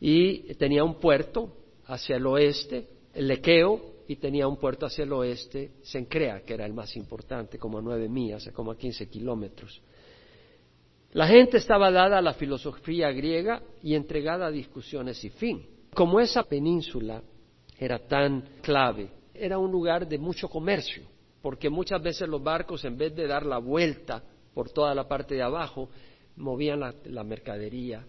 Y 0.00 0.54
tenía 0.54 0.84
un 0.84 0.94
puerto 0.94 1.52
hacia 1.86 2.16
el 2.16 2.26
oeste, 2.26 2.88
el 3.14 3.28
Lequeo, 3.28 3.98
y 4.08 4.16
tenía 4.16 4.48
un 4.48 4.56
puerto 4.56 4.86
hacia 4.86 5.04
el 5.04 5.12
oeste, 5.12 5.72
Sencrea, 5.82 6.40
que 6.40 6.54
era 6.54 6.64
el 6.64 6.72
más 6.72 6.96
importante, 6.96 7.58
como 7.58 7.78
a 7.78 7.82
nueve 7.82 8.08
millas, 8.08 8.48
como 8.54 8.70
a 8.70 8.78
quince 8.78 9.08
kilómetros. 9.08 9.82
La 11.12 11.26
gente 11.26 11.58
estaba 11.58 11.90
dada 11.90 12.18
a 12.18 12.22
la 12.22 12.34
filosofía 12.34 13.10
griega 13.12 13.62
y 13.82 13.94
entregada 13.94 14.46
a 14.46 14.50
discusiones 14.50 15.22
y 15.24 15.30
fin. 15.30 15.66
Como 15.94 16.20
esa 16.20 16.42
península 16.42 17.22
era 17.78 17.98
tan 17.98 18.42
clave, 18.62 19.10
era 19.34 19.58
un 19.58 19.70
lugar 19.70 20.06
de 20.06 20.18
mucho 20.18 20.48
comercio, 20.48 21.02
porque 21.48 21.70
muchas 21.70 22.02
veces 22.02 22.28
los 22.28 22.42
barcos, 22.42 22.84
en 22.84 22.98
vez 22.98 23.16
de 23.16 23.26
dar 23.26 23.46
la 23.46 23.56
vuelta 23.56 24.22
por 24.52 24.68
toda 24.68 24.94
la 24.94 25.08
parte 25.08 25.34
de 25.34 25.40
abajo, 25.40 25.88
movían 26.36 26.78
la, 26.78 27.24
mercadería 27.24 28.04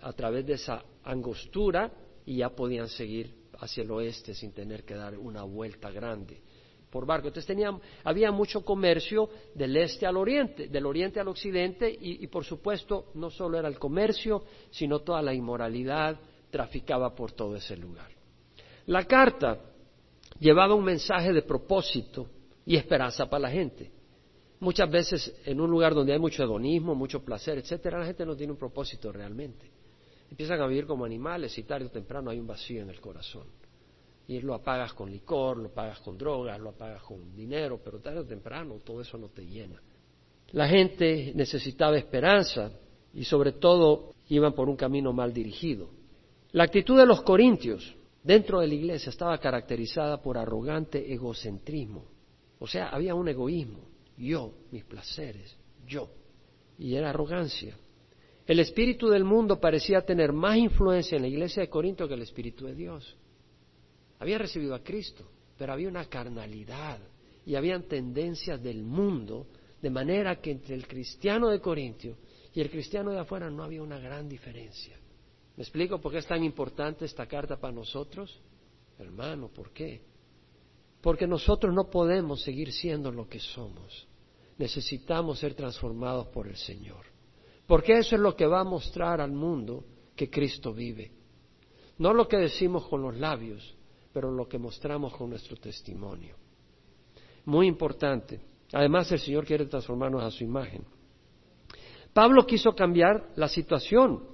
a 0.00 0.14
través 0.14 0.46
de 0.46 0.54
esa 0.54 0.82
angostura 1.04 1.92
y 2.24 2.38
ya 2.38 2.48
podían 2.48 2.88
seguir 2.88 3.34
hacia 3.58 3.82
el 3.82 3.90
oeste 3.90 4.32
sin 4.32 4.52
tener 4.54 4.82
que 4.84 4.94
dar 4.94 5.18
una 5.18 5.42
vuelta 5.42 5.90
grande 5.90 6.40
por 6.88 7.04
barco. 7.04 7.28
Entonces 7.28 7.54
había 8.02 8.32
mucho 8.32 8.64
comercio 8.64 9.28
del 9.54 9.76
este 9.76 10.06
al 10.06 10.16
oriente, 10.16 10.68
del 10.68 10.86
oriente 10.86 11.20
al 11.20 11.28
occidente 11.28 11.94
y, 12.00 12.26
por 12.28 12.46
supuesto 12.46 13.10
no 13.12 13.28
solo 13.28 13.58
era 13.58 13.68
el 13.68 13.78
comercio, 13.78 14.42
sino 14.70 15.00
toda 15.00 15.20
la 15.20 15.34
inmoralidad 15.34 16.18
traficaba 16.50 17.14
por 17.14 17.32
todo 17.32 17.56
ese 17.56 17.76
lugar. 17.76 18.10
La 18.86 19.04
carta 19.04 19.60
llevaba 20.38 20.74
un 20.74 20.84
mensaje 20.84 21.34
de 21.34 21.42
propósito 21.42 22.39
y 22.66 22.76
esperanza 22.76 23.28
para 23.28 23.42
la 23.42 23.50
gente. 23.50 23.90
Muchas 24.60 24.90
veces 24.90 25.34
en 25.44 25.60
un 25.60 25.70
lugar 25.70 25.94
donde 25.94 26.12
hay 26.12 26.18
mucho 26.18 26.42
hedonismo, 26.42 26.94
mucho 26.94 27.24
placer, 27.24 27.58
etcétera, 27.58 27.98
la 27.98 28.06
gente 28.06 28.26
no 28.26 28.36
tiene 28.36 28.52
un 28.52 28.58
propósito 28.58 29.10
realmente 29.10 29.80
empiezan 30.30 30.60
a 30.60 30.66
vivir 30.66 30.86
como 30.86 31.04
animales 31.04 31.56
y 31.58 31.64
tarde 31.64 31.86
o 31.86 31.90
temprano 31.90 32.30
hay 32.30 32.38
un 32.38 32.46
vacío 32.46 32.82
en 32.82 32.90
el 32.90 33.00
corazón. 33.00 33.46
Y 34.28 34.40
lo 34.40 34.54
apagas 34.54 34.94
con 34.94 35.10
licor, 35.10 35.56
lo 35.56 35.70
pagas 35.70 35.98
con 36.00 36.16
drogas, 36.16 36.60
lo 36.60 36.70
apagas 36.70 37.02
con 37.02 37.34
dinero, 37.34 37.80
pero 37.82 37.98
tarde 37.98 38.20
o 38.20 38.24
temprano 38.24 38.78
todo 38.84 39.00
eso 39.00 39.18
no 39.18 39.28
te 39.28 39.44
llena. 39.44 39.80
La 40.52 40.68
gente 40.68 41.32
necesitaba 41.34 41.98
esperanza 41.98 42.70
y 43.12 43.24
sobre 43.24 43.52
todo 43.52 44.12
iban 44.28 44.52
por 44.52 44.68
un 44.68 44.76
camino 44.76 45.12
mal 45.12 45.32
dirigido. 45.32 45.90
La 46.52 46.64
actitud 46.64 46.96
de 46.96 47.06
los 47.06 47.22
corintios 47.22 47.96
dentro 48.22 48.60
de 48.60 48.68
la 48.68 48.74
iglesia 48.74 49.10
estaba 49.10 49.38
caracterizada 49.38 50.22
por 50.22 50.38
arrogante 50.38 51.12
egocentrismo. 51.12 52.04
O 52.60 52.66
sea, 52.66 52.90
había 52.90 53.14
un 53.14 53.28
egoísmo. 53.28 53.80
Yo, 54.16 54.54
mis 54.70 54.84
placeres, 54.84 55.56
yo. 55.86 56.10
Y 56.78 56.94
era 56.94 57.10
arrogancia. 57.10 57.76
El 58.46 58.60
espíritu 58.60 59.08
del 59.08 59.24
mundo 59.24 59.58
parecía 59.58 60.02
tener 60.02 60.32
más 60.32 60.56
influencia 60.56 61.16
en 61.16 61.22
la 61.22 61.28
iglesia 61.28 61.62
de 61.62 61.68
Corinto 61.68 62.06
que 62.06 62.14
el 62.14 62.22
espíritu 62.22 62.66
de 62.66 62.74
Dios. 62.74 63.16
Había 64.18 64.38
recibido 64.38 64.74
a 64.74 64.82
Cristo, 64.82 65.24
pero 65.56 65.72
había 65.72 65.88
una 65.88 66.04
carnalidad 66.04 67.00
y 67.46 67.54
habían 67.54 67.84
tendencias 67.84 68.62
del 68.62 68.82
mundo, 68.82 69.46
de 69.80 69.88
manera 69.88 70.36
que 70.40 70.50
entre 70.50 70.74
el 70.74 70.86
cristiano 70.86 71.48
de 71.48 71.60
Corintio 71.60 72.18
y 72.52 72.60
el 72.60 72.70
cristiano 72.70 73.10
de 73.10 73.20
afuera 73.20 73.48
no 73.50 73.62
había 73.62 73.82
una 73.82 73.98
gran 73.98 74.28
diferencia. 74.28 74.98
¿Me 75.56 75.62
explico 75.62 75.98
por 75.98 76.12
qué 76.12 76.18
es 76.18 76.26
tan 76.26 76.44
importante 76.44 77.06
esta 77.06 77.26
carta 77.26 77.58
para 77.58 77.72
nosotros? 77.72 78.38
Hermano, 78.98 79.48
¿por 79.48 79.70
qué? 79.70 80.02
Porque 81.00 81.26
nosotros 81.26 81.74
no 81.74 81.88
podemos 81.88 82.42
seguir 82.42 82.72
siendo 82.72 83.10
lo 83.10 83.28
que 83.28 83.40
somos. 83.40 84.06
Necesitamos 84.58 85.38
ser 85.38 85.54
transformados 85.54 86.28
por 86.28 86.46
el 86.46 86.56
Señor. 86.56 87.06
Porque 87.66 87.98
eso 87.98 88.16
es 88.16 88.20
lo 88.20 88.36
que 88.36 88.46
va 88.46 88.60
a 88.60 88.64
mostrar 88.64 89.20
al 89.20 89.32
mundo 89.32 89.84
que 90.14 90.28
Cristo 90.28 90.74
vive. 90.74 91.12
No 91.98 92.12
lo 92.12 92.28
que 92.28 92.36
decimos 92.36 92.86
con 92.88 93.02
los 93.02 93.16
labios, 93.16 93.76
pero 94.12 94.30
lo 94.30 94.48
que 94.48 94.58
mostramos 94.58 95.14
con 95.14 95.30
nuestro 95.30 95.56
testimonio. 95.56 96.36
Muy 97.44 97.66
importante. 97.66 98.40
Además, 98.72 99.10
el 99.12 99.18
Señor 99.18 99.46
quiere 99.46 99.66
transformarnos 99.66 100.22
a 100.22 100.30
su 100.30 100.44
imagen. 100.44 100.84
Pablo 102.12 102.44
quiso 102.46 102.74
cambiar 102.74 103.30
la 103.36 103.48
situación. 103.48 104.24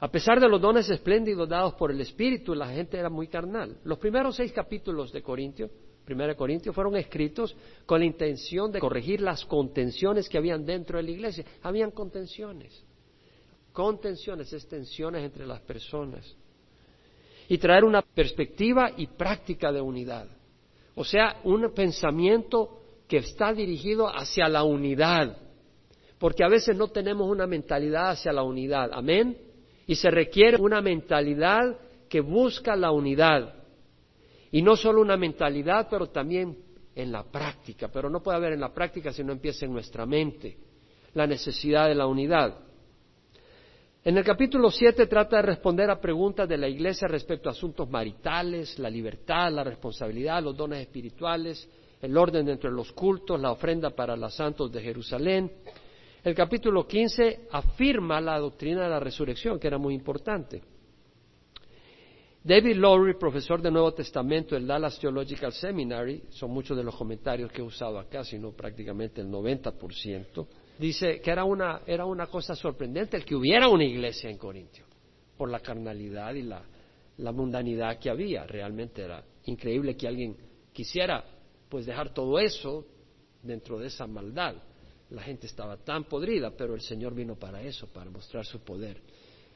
A 0.00 0.10
pesar 0.10 0.40
de 0.40 0.48
los 0.48 0.60
dones 0.60 0.88
espléndidos 0.90 1.48
dados 1.48 1.74
por 1.74 1.90
el 1.90 2.00
Espíritu, 2.00 2.54
la 2.54 2.68
gente 2.68 2.98
era 2.98 3.08
muy 3.08 3.28
carnal. 3.28 3.78
Los 3.84 3.98
primeros 3.98 4.36
seis 4.36 4.52
capítulos 4.52 5.12
de 5.12 5.22
Corintios 5.22 5.70
1 6.14 6.36
Corintios, 6.36 6.74
fueron 6.74 6.96
escritos 6.96 7.56
con 7.86 8.00
la 8.00 8.06
intención 8.06 8.70
de 8.72 8.80
corregir 8.80 9.20
las 9.20 9.44
contenciones 9.44 10.28
que 10.28 10.38
habían 10.38 10.64
dentro 10.64 10.98
de 10.98 11.04
la 11.04 11.10
iglesia. 11.10 11.44
Habían 11.62 11.90
contenciones. 11.90 12.84
Contenciones 13.72 14.52
es 14.52 14.66
tensiones 14.68 15.24
entre 15.24 15.46
las 15.46 15.60
personas. 15.60 16.36
Y 17.48 17.58
traer 17.58 17.84
una 17.84 18.02
perspectiva 18.02 18.92
y 18.96 19.06
práctica 19.06 19.72
de 19.72 19.80
unidad. 19.80 20.28
O 20.94 21.04
sea, 21.04 21.40
un 21.44 21.72
pensamiento 21.72 22.80
que 23.08 23.18
está 23.18 23.52
dirigido 23.52 24.08
hacia 24.08 24.48
la 24.48 24.62
unidad. 24.62 25.36
Porque 26.18 26.44
a 26.44 26.48
veces 26.48 26.76
no 26.76 26.88
tenemos 26.88 27.28
una 27.28 27.46
mentalidad 27.46 28.10
hacia 28.10 28.32
la 28.32 28.42
unidad. 28.42 28.90
Amén. 28.92 29.36
Y 29.86 29.94
se 29.94 30.10
requiere 30.10 30.58
una 30.58 30.80
mentalidad 30.80 31.78
que 32.08 32.20
busca 32.20 32.76
la 32.76 32.90
unidad 32.90 33.59
y 34.52 34.62
no 34.62 34.76
solo 34.76 35.00
una 35.00 35.16
mentalidad, 35.16 35.88
pero 35.90 36.08
también 36.08 36.56
en 36.94 37.12
la 37.12 37.24
práctica. 37.24 37.88
Pero 37.88 38.10
no 38.10 38.22
puede 38.22 38.36
haber 38.36 38.52
en 38.52 38.60
la 38.60 38.72
práctica 38.72 39.12
si 39.12 39.22
no 39.22 39.32
empieza 39.32 39.64
en 39.64 39.72
nuestra 39.72 40.06
mente 40.06 40.56
la 41.14 41.26
necesidad 41.26 41.88
de 41.88 41.94
la 41.94 42.06
unidad. 42.06 42.58
En 44.02 44.16
el 44.16 44.24
capítulo 44.24 44.70
7 44.70 45.06
trata 45.06 45.36
de 45.36 45.42
responder 45.42 45.90
a 45.90 46.00
preguntas 46.00 46.48
de 46.48 46.56
la 46.56 46.68
Iglesia 46.68 47.06
respecto 47.06 47.48
a 47.48 47.52
asuntos 47.52 47.88
maritales, 47.90 48.78
la 48.78 48.88
libertad, 48.88 49.52
la 49.52 49.62
responsabilidad, 49.62 50.42
los 50.42 50.56
dones 50.56 50.80
espirituales, 50.80 51.68
el 52.00 52.16
orden 52.16 52.46
dentro 52.46 52.70
de 52.70 52.76
los 52.76 52.92
cultos, 52.92 53.38
la 53.38 53.52
ofrenda 53.52 53.90
para 53.90 54.16
los 54.16 54.34
santos 54.34 54.72
de 54.72 54.80
Jerusalén. 54.80 55.52
El 56.24 56.34
capítulo 56.34 56.86
15 56.86 57.48
afirma 57.50 58.20
la 58.20 58.38
doctrina 58.38 58.84
de 58.84 58.88
la 58.88 59.00
resurrección, 59.00 59.58
que 59.58 59.66
era 59.66 59.76
muy 59.76 59.94
importante. 59.94 60.62
David 62.42 62.76
Lowry, 62.76 63.18
profesor 63.18 63.60
del 63.60 63.74
Nuevo 63.74 63.92
Testamento 63.92 64.54
del 64.54 64.66
Dallas 64.66 64.98
Theological 64.98 65.52
Seminary, 65.52 66.22
son 66.30 66.50
muchos 66.50 66.74
de 66.74 66.82
los 66.82 66.96
comentarios 66.96 67.52
que 67.52 67.60
he 67.60 67.64
usado 67.64 67.98
acá, 67.98 68.24
sino 68.24 68.52
prácticamente 68.52 69.20
el 69.20 69.28
90%, 69.28 70.46
dice 70.78 71.20
que 71.20 71.30
era 71.30 71.44
una, 71.44 71.82
era 71.86 72.06
una 72.06 72.28
cosa 72.28 72.54
sorprendente 72.56 73.18
el 73.18 73.26
que 73.26 73.36
hubiera 73.36 73.68
una 73.68 73.84
iglesia 73.84 74.30
en 74.30 74.38
Corintio, 74.38 74.86
por 75.36 75.50
la 75.50 75.60
carnalidad 75.60 76.32
y 76.32 76.40
la, 76.40 76.62
la 77.18 77.30
mundanidad 77.30 77.98
que 77.98 78.08
había. 78.08 78.46
Realmente 78.46 79.02
era 79.02 79.22
increíble 79.44 79.94
que 79.94 80.08
alguien 80.08 80.34
quisiera 80.72 81.22
pues 81.68 81.84
dejar 81.84 82.14
todo 82.14 82.38
eso 82.38 82.86
dentro 83.42 83.78
de 83.78 83.88
esa 83.88 84.06
maldad. 84.06 84.54
La 85.10 85.22
gente 85.22 85.46
estaba 85.46 85.76
tan 85.76 86.04
podrida, 86.04 86.52
pero 86.56 86.74
el 86.74 86.80
Señor 86.80 87.14
vino 87.14 87.34
para 87.38 87.60
eso, 87.60 87.86
para 87.88 88.10
mostrar 88.10 88.46
su 88.46 88.60
poder. 88.60 89.02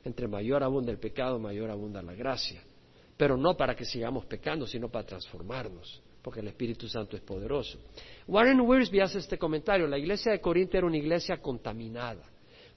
Entre 0.05 0.29
mayor 0.29 0.63
abunda 0.63 0.93
el 0.93 0.99
pecado, 0.99 1.39
mayor 1.39 1.71
abunda 1.71 2.03
la 2.03 2.13
gracia 2.13 2.63
pero 3.17 3.37
no 3.37 3.57
para 3.57 3.75
que 3.75 3.85
sigamos 3.85 4.27
pecando, 4.27 4.67
sino 4.67 4.89
para 4.89 5.07
transformarnos, 5.07 6.03
porque 6.23 6.41
el 6.41 6.49
Espíritu 6.49 6.89
Santo 6.89 7.17
es 7.17 7.23
poderoso. 7.23 7.79
Warren 8.27 8.61
Wiersbe 8.61 9.03
hace 9.03 9.19
este 9.19 9.39
comentario, 9.39 9.87
la 9.87 9.99
iglesia 9.99 10.33
de 10.33 10.41
Corinto 10.41 10.77
era 10.77 10.87
una 10.87 10.97
iglesia 10.97 11.41
contaminada, 11.41 12.25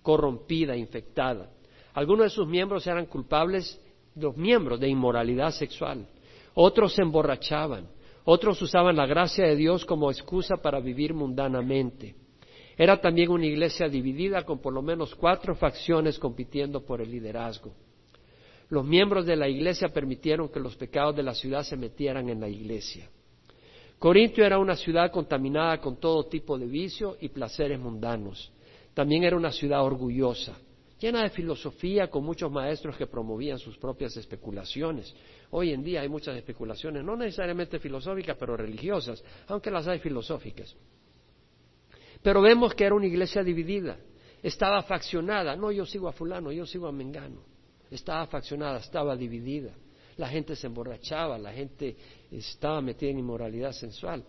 corrompida, 0.02 0.76
infectada. 0.76 1.50
Algunos 1.94 2.26
de 2.26 2.30
sus 2.30 2.48
miembros 2.48 2.86
eran 2.86 3.08
culpables, 3.08 3.80
los 4.16 4.38
miembros, 4.38 4.80
de 4.80 4.90
inmoralidad 4.90 5.52
sexual. 5.52 6.08
Otros 6.54 6.94
se 6.94 7.02
emborrachaban, 7.02 7.88
otros 8.24 8.62
usaban 8.62 8.96
la 8.96 9.06
gracia 9.06 9.46
de 9.46 9.56
Dios 9.56 9.86
como 9.86 10.12
excusa 10.12 10.58
para 10.58 10.80
vivir 10.80 11.14
mundanamente. 11.14 12.16
Era 12.78 13.02
también 13.02 13.32
una 13.32 13.46
iglesia 13.46 13.90
dividida 13.90 14.44
con 14.44 14.60
por 14.60 14.72
lo 14.72 14.84
menos 14.84 15.16
cuatro 15.16 15.56
facciones 15.56 16.20
compitiendo 16.20 16.86
por 16.86 17.02
el 17.02 17.10
liderazgo. 17.10 17.74
Los 18.70 18.86
miembros 18.86 19.26
de 19.26 19.38
la 19.38 19.48
iglesia 19.48 19.90
permitieron 19.90 20.50
que 20.50 20.60
los 20.60 20.76
pecados 20.76 21.16
de 21.16 21.24
la 21.24 21.34
ciudad 21.34 21.64
se 21.64 21.78
metieran 21.78 22.30
en 22.30 22.42
la 22.42 22.50
iglesia. 22.50 23.10
Corintio 23.98 24.46
era 24.46 24.60
una 24.60 24.76
ciudad 24.76 25.10
contaminada 25.10 25.80
con 25.80 25.98
todo 26.00 26.26
tipo 26.26 26.58
de 26.58 26.66
vicio 26.66 27.18
y 27.22 27.30
placeres 27.30 27.80
mundanos. 27.80 28.52
También 28.94 29.24
era 29.24 29.38
una 29.38 29.52
ciudad 29.52 29.84
orgullosa, 29.84 30.58
llena 31.00 31.24
de 31.24 31.30
filosofía, 31.30 32.10
con 32.10 32.26
muchos 32.26 32.52
maestros 32.52 32.98
que 32.98 33.08
promovían 33.08 33.58
sus 33.58 33.78
propias 33.78 34.18
especulaciones. 34.18 35.16
Hoy 35.52 35.72
en 35.72 35.84
día 35.84 36.02
hay 36.02 36.10
muchas 36.10 36.36
especulaciones, 36.36 37.04
no 37.04 37.16
necesariamente 37.16 37.80
filosóficas, 37.80 38.36
pero 38.38 38.58
religiosas, 38.58 39.24
aunque 39.48 39.72
las 39.72 39.88
hay 39.88 40.00
filosóficas. 40.00 40.76
Pero 42.22 42.42
vemos 42.42 42.76
que 42.76 42.84
era 42.84 42.96
una 42.96 43.06
iglesia 43.06 43.44
dividida, 43.44 43.98
estaba 44.44 44.84
faccionada, 44.84 45.56
no 45.56 45.72
yo 45.72 45.86
sigo 45.86 46.10
a 46.10 46.12
fulano, 46.12 46.52
yo 46.52 46.66
sigo 46.66 46.88
a 46.88 46.92
Mengano 46.92 47.57
estaba 47.92 48.28
faccionada, 48.28 48.80
estaba 48.80 49.16
dividida. 49.16 49.72
La 50.18 50.28
gente 50.28 50.56
se 50.56 50.68
emborrachaba, 50.68 51.38
la 51.38 51.54
gente 51.54 51.96
estaba 52.32 52.82
metida 52.82 53.12
en 53.12 53.20
inmoralidad 53.20 53.72
sensual. 53.72 54.24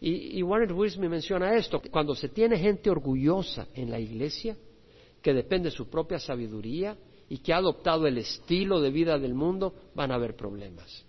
Y, 0.00 0.38
y 0.38 0.42
Warren 0.42 0.76
me 0.98 1.08
menciona 1.08 1.56
esto, 1.56 1.80
cuando 1.90 2.14
se 2.14 2.28
tiene 2.28 2.58
gente 2.58 2.90
orgullosa 2.90 3.68
en 3.74 3.90
la 3.90 3.98
iglesia, 3.98 4.56
que 5.22 5.32
depende 5.32 5.70
de 5.70 5.76
su 5.76 5.88
propia 5.88 6.18
sabiduría 6.18 6.96
y 7.28 7.38
que 7.38 7.52
ha 7.52 7.58
adoptado 7.58 8.06
el 8.06 8.18
estilo 8.18 8.80
de 8.80 8.90
vida 8.90 9.18
del 9.18 9.34
mundo, 9.34 9.74
van 9.94 10.12
a 10.12 10.14
haber 10.14 10.36
problemas. 10.36 11.04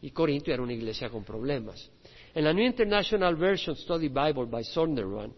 Y 0.00 0.10
Corinto 0.10 0.52
era 0.52 0.62
una 0.62 0.72
iglesia 0.72 1.10
con 1.10 1.24
problemas. 1.24 1.90
En 2.34 2.44
la 2.44 2.52
New 2.52 2.64
International 2.64 3.34
Version 3.34 3.74
Study 3.74 4.08
Bible 4.08 4.46
by 4.48 4.62
Sonderman 4.62 5.32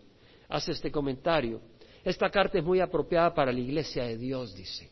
hace 0.49 0.73
este 0.73 0.91
comentario. 0.91 1.61
Esta 2.05 2.29
carta 2.29 2.59
es 2.59 2.65
muy 2.65 2.81
apropiada 2.81 3.33
para 3.33 3.53
la 3.53 3.61
iglesia 3.61 4.05
de 4.05 4.19
Dios, 4.19 4.55
dice, 4.55 4.90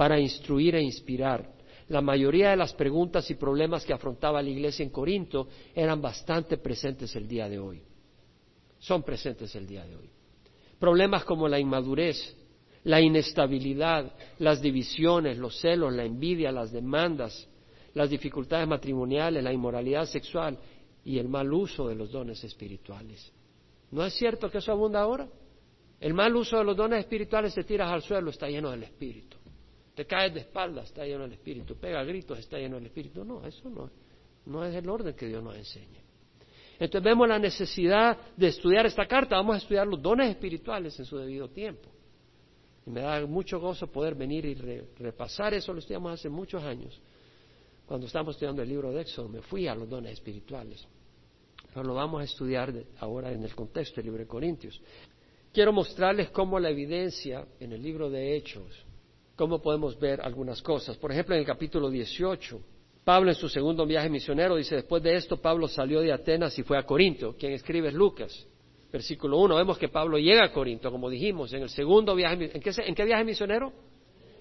para 0.00 0.18
instruir 0.18 0.74
e 0.76 0.82
inspirar. 0.82 1.46
La 1.88 2.00
mayoría 2.00 2.48
de 2.48 2.56
las 2.56 2.72
preguntas 2.72 3.30
y 3.30 3.34
problemas 3.34 3.84
que 3.84 3.92
afrontaba 3.92 4.42
la 4.42 4.48
iglesia 4.48 4.82
en 4.82 4.88
Corinto 4.88 5.48
eran 5.74 6.00
bastante 6.00 6.56
presentes 6.56 7.14
el 7.16 7.28
día 7.28 7.50
de 7.50 7.58
hoy. 7.58 7.82
Son 8.78 9.02
presentes 9.02 9.54
el 9.56 9.66
día 9.66 9.84
de 9.84 9.96
hoy. 9.96 10.08
Problemas 10.78 11.22
como 11.26 11.46
la 11.48 11.58
inmadurez, 11.58 12.34
la 12.84 12.98
inestabilidad, 12.98 14.10
las 14.38 14.62
divisiones, 14.62 15.36
los 15.36 15.60
celos, 15.60 15.92
la 15.92 16.06
envidia, 16.06 16.50
las 16.50 16.72
demandas, 16.72 17.46
las 17.92 18.08
dificultades 18.08 18.66
matrimoniales, 18.66 19.44
la 19.44 19.52
inmoralidad 19.52 20.06
sexual 20.06 20.56
y 21.04 21.18
el 21.18 21.28
mal 21.28 21.52
uso 21.52 21.88
de 21.88 21.94
los 21.94 22.10
dones 22.10 22.42
espirituales. 22.42 23.30
¿No 23.90 24.02
es 24.02 24.14
cierto 24.14 24.50
que 24.50 24.56
eso 24.56 24.72
abunda 24.72 25.02
ahora? 25.02 25.28
El 26.00 26.14
mal 26.14 26.34
uso 26.34 26.56
de 26.56 26.64
los 26.64 26.74
dones 26.74 27.00
espirituales, 27.00 27.54
te 27.54 27.64
tiras 27.64 27.92
al 27.92 28.00
suelo, 28.00 28.30
está 28.30 28.48
lleno 28.48 28.70
del 28.70 28.84
Espíritu. 28.84 29.29
Te 30.00 30.06
caes 30.06 30.32
de 30.32 30.40
espaldas, 30.40 30.86
está 30.86 31.04
lleno 31.04 31.24
del 31.24 31.34
Espíritu. 31.34 31.76
Pega 31.76 32.02
gritos, 32.04 32.38
está 32.38 32.56
lleno 32.56 32.76
del 32.76 32.86
Espíritu. 32.86 33.22
No, 33.22 33.44
eso 33.44 33.68
no, 33.68 33.90
no 34.46 34.64
es 34.64 34.74
el 34.74 34.88
orden 34.88 35.14
que 35.14 35.26
Dios 35.26 35.44
nos 35.44 35.54
enseña. 35.54 36.00
Entonces 36.78 37.04
vemos 37.04 37.28
la 37.28 37.38
necesidad 37.38 38.16
de 38.34 38.46
estudiar 38.46 38.86
esta 38.86 39.04
carta. 39.04 39.36
Vamos 39.36 39.56
a 39.56 39.58
estudiar 39.58 39.86
los 39.86 40.00
dones 40.00 40.30
espirituales 40.30 40.98
en 40.98 41.04
su 41.04 41.18
debido 41.18 41.50
tiempo. 41.50 41.90
Y 42.86 42.90
me 42.90 43.02
da 43.02 43.26
mucho 43.26 43.60
gozo 43.60 43.88
poder 43.88 44.14
venir 44.14 44.46
y 44.46 44.54
repasar 44.54 45.52
eso. 45.52 45.70
Lo 45.74 45.80
estudiamos 45.80 46.14
hace 46.14 46.30
muchos 46.30 46.62
años. 46.62 46.98
Cuando 47.84 48.06
estábamos 48.06 48.36
estudiando 48.36 48.62
el 48.62 48.70
libro 48.70 48.92
de 48.92 49.02
Éxodo, 49.02 49.28
me 49.28 49.42
fui 49.42 49.68
a 49.68 49.74
los 49.74 49.86
dones 49.86 50.14
espirituales. 50.14 50.82
Pero 51.74 51.84
lo 51.84 51.92
vamos 51.92 52.22
a 52.22 52.24
estudiar 52.24 52.72
ahora 53.00 53.30
en 53.32 53.44
el 53.44 53.54
contexto 53.54 53.96
del 53.96 54.06
libro 54.06 54.20
de 54.20 54.26
Corintios. 54.26 54.80
Quiero 55.52 55.74
mostrarles 55.74 56.30
cómo 56.30 56.58
la 56.58 56.70
evidencia 56.70 57.46
en 57.60 57.72
el 57.74 57.82
libro 57.82 58.08
de 58.08 58.34
Hechos, 58.34 58.86
cómo 59.40 59.62
podemos 59.62 59.98
ver 59.98 60.20
algunas 60.20 60.60
cosas. 60.60 60.98
Por 60.98 61.10
ejemplo, 61.10 61.34
en 61.34 61.40
el 61.40 61.46
capítulo 61.46 61.88
18, 61.88 62.60
Pablo 63.02 63.30
en 63.30 63.34
su 63.34 63.48
segundo 63.48 63.86
viaje 63.86 64.10
misionero 64.10 64.56
dice, 64.56 64.74
después 64.74 65.02
de 65.02 65.14
esto 65.14 65.38
Pablo 65.38 65.66
salió 65.66 66.02
de 66.02 66.12
Atenas 66.12 66.58
y 66.58 66.62
fue 66.62 66.76
a 66.76 66.82
Corinto. 66.82 67.34
Quien 67.38 67.52
escribe 67.52 67.88
es 67.88 67.94
Lucas. 67.94 68.46
Versículo 68.92 69.38
1, 69.38 69.56
vemos 69.56 69.78
que 69.78 69.88
Pablo 69.88 70.18
llega 70.18 70.44
a 70.44 70.52
Corinto, 70.52 70.90
como 70.90 71.08
dijimos, 71.08 71.54
en 71.54 71.62
el 71.62 71.70
segundo 71.70 72.14
viaje. 72.14 72.50
¿En 72.52 72.60
qué, 72.60 72.70
en 72.84 72.94
qué 72.94 73.04
viaje 73.06 73.24
misionero? 73.24 73.72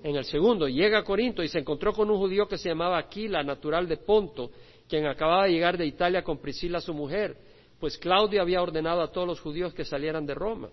En 0.03 0.17
el 0.17 0.25
segundo, 0.25 0.67
llega 0.67 0.99
a 0.99 1.03
Corinto 1.05 1.41
y 1.43 1.47
se 1.47 1.59
encontró 1.59 1.93
con 1.93 2.11
un 2.11 2.17
judío 2.17 2.45
que 2.49 2.57
se 2.57 2.67
llamaba 2.67 2.97
Aquila, 2.97 3.41
natural 3.41 3.87
de 3.87 3.95
Ponto, 3.95 4.51
quien 4.89 5.07
acababa 5.07 5.45
de 5.45 5.53
llegar 5.53 5.77
de 5.77 5.85
Italia 5.85 6.23
con 6.23 6.39
Priscila, 6.39 6.81
su 6.81 6.93
mujer, 6.93 7.37
pues 7.79 7.97
Claudio 7.97 8.41
había 8.41 8.61
ordenado 8.61 9.01
a 9.01 9.13
todos 9.13 9.25
los 9.25 9.39
judíos 9.39 9.73
que 9.73 9.85
salieran 9.85 10.25
de 10.25 10.33
Roma. 10.33 10.69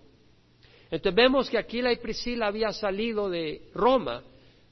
Entonces 0.91 1.15
vemos 1.15 1.51
que 1.51 1.59
Aquila 1.59 1.93
y 1.93 1.97
Priscila 1.97 2.47
habían 2.47 2.73
salido 2.73 3.29
de 3.29 3.71
Roma 3.75 4.23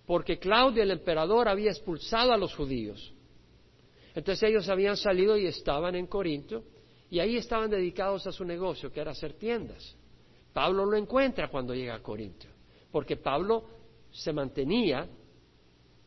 porque 0.06 0.38
Claudio, 0.38 0.82
el 0.82 0.90
emperador, 0.90 1.48
había 1.48 1.70
expulsado 1.70 2.32
a 2.32 2.36
los 2.36 2.54
judíos. 2.54 3.12
Entonces 4.14 4.48
ellos 4.48 4.68
habían 4.68 4.96
salido 4.96 5.36
y 5.36 5.46
estaban 5.46 5.94
en 5.94 6.06
Corinto 6.06 6.62
y 7.10 7.18
ahí 7.20 7.36
estaban 7.36 7.70
dedicados 7.70 8.26
a 8.26 8.32
su 8.32 8.44
negocio, 8.44 8.92
que 8.92 9.00
era 9.00 9.12
hacer 9.12 9.34
tiendas. 9.34 9.96
Pablo 10.52 10.84
lo 10.84 10.96
encuentra 10.96 11.48
cuando 11.48 11.74
llega 11.74 11.96
a 11.96 12.02
Corinto, 12.02 12.46
porque 12.92 13.16
Pablo 13.16 13.64
se 14.12 14.32
mantenía 14.32 15.08